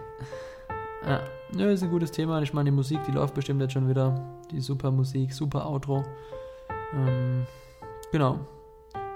[1.06, 1.20] Ja,
[1.52, 2.42] nö, ist ein gutes Thema.
[2.42, 4.20] Ich meine, die Musik, die läuft bestimmt jetzt schon wieder.
[4.50, 6.04] Die super Musik, super Outro.
[6.94, 7.46] Ähm,
[8.12, 8.40] genau.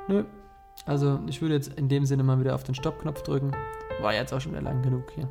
[0.09, 0.25] Nö.
[0.87, 3.53] Also, ich würde jetzt in dem Sinne mal wieder auf den Stoppknopf drücken.
[4.01, 5.29] War jetzt auch schon wieder lang genug hier.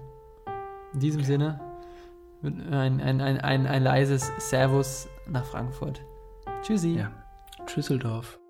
[0.93, 1.59] In diesem Sinne,
[2.43, 6.01] ein, ein, ein, ein, ein leises Servus nach Frankfurt.
[6.63, 6.95] Tschüssi.
[6.95, 7.11] Ja.
[7.65, 8.40] Tschüsseldorf.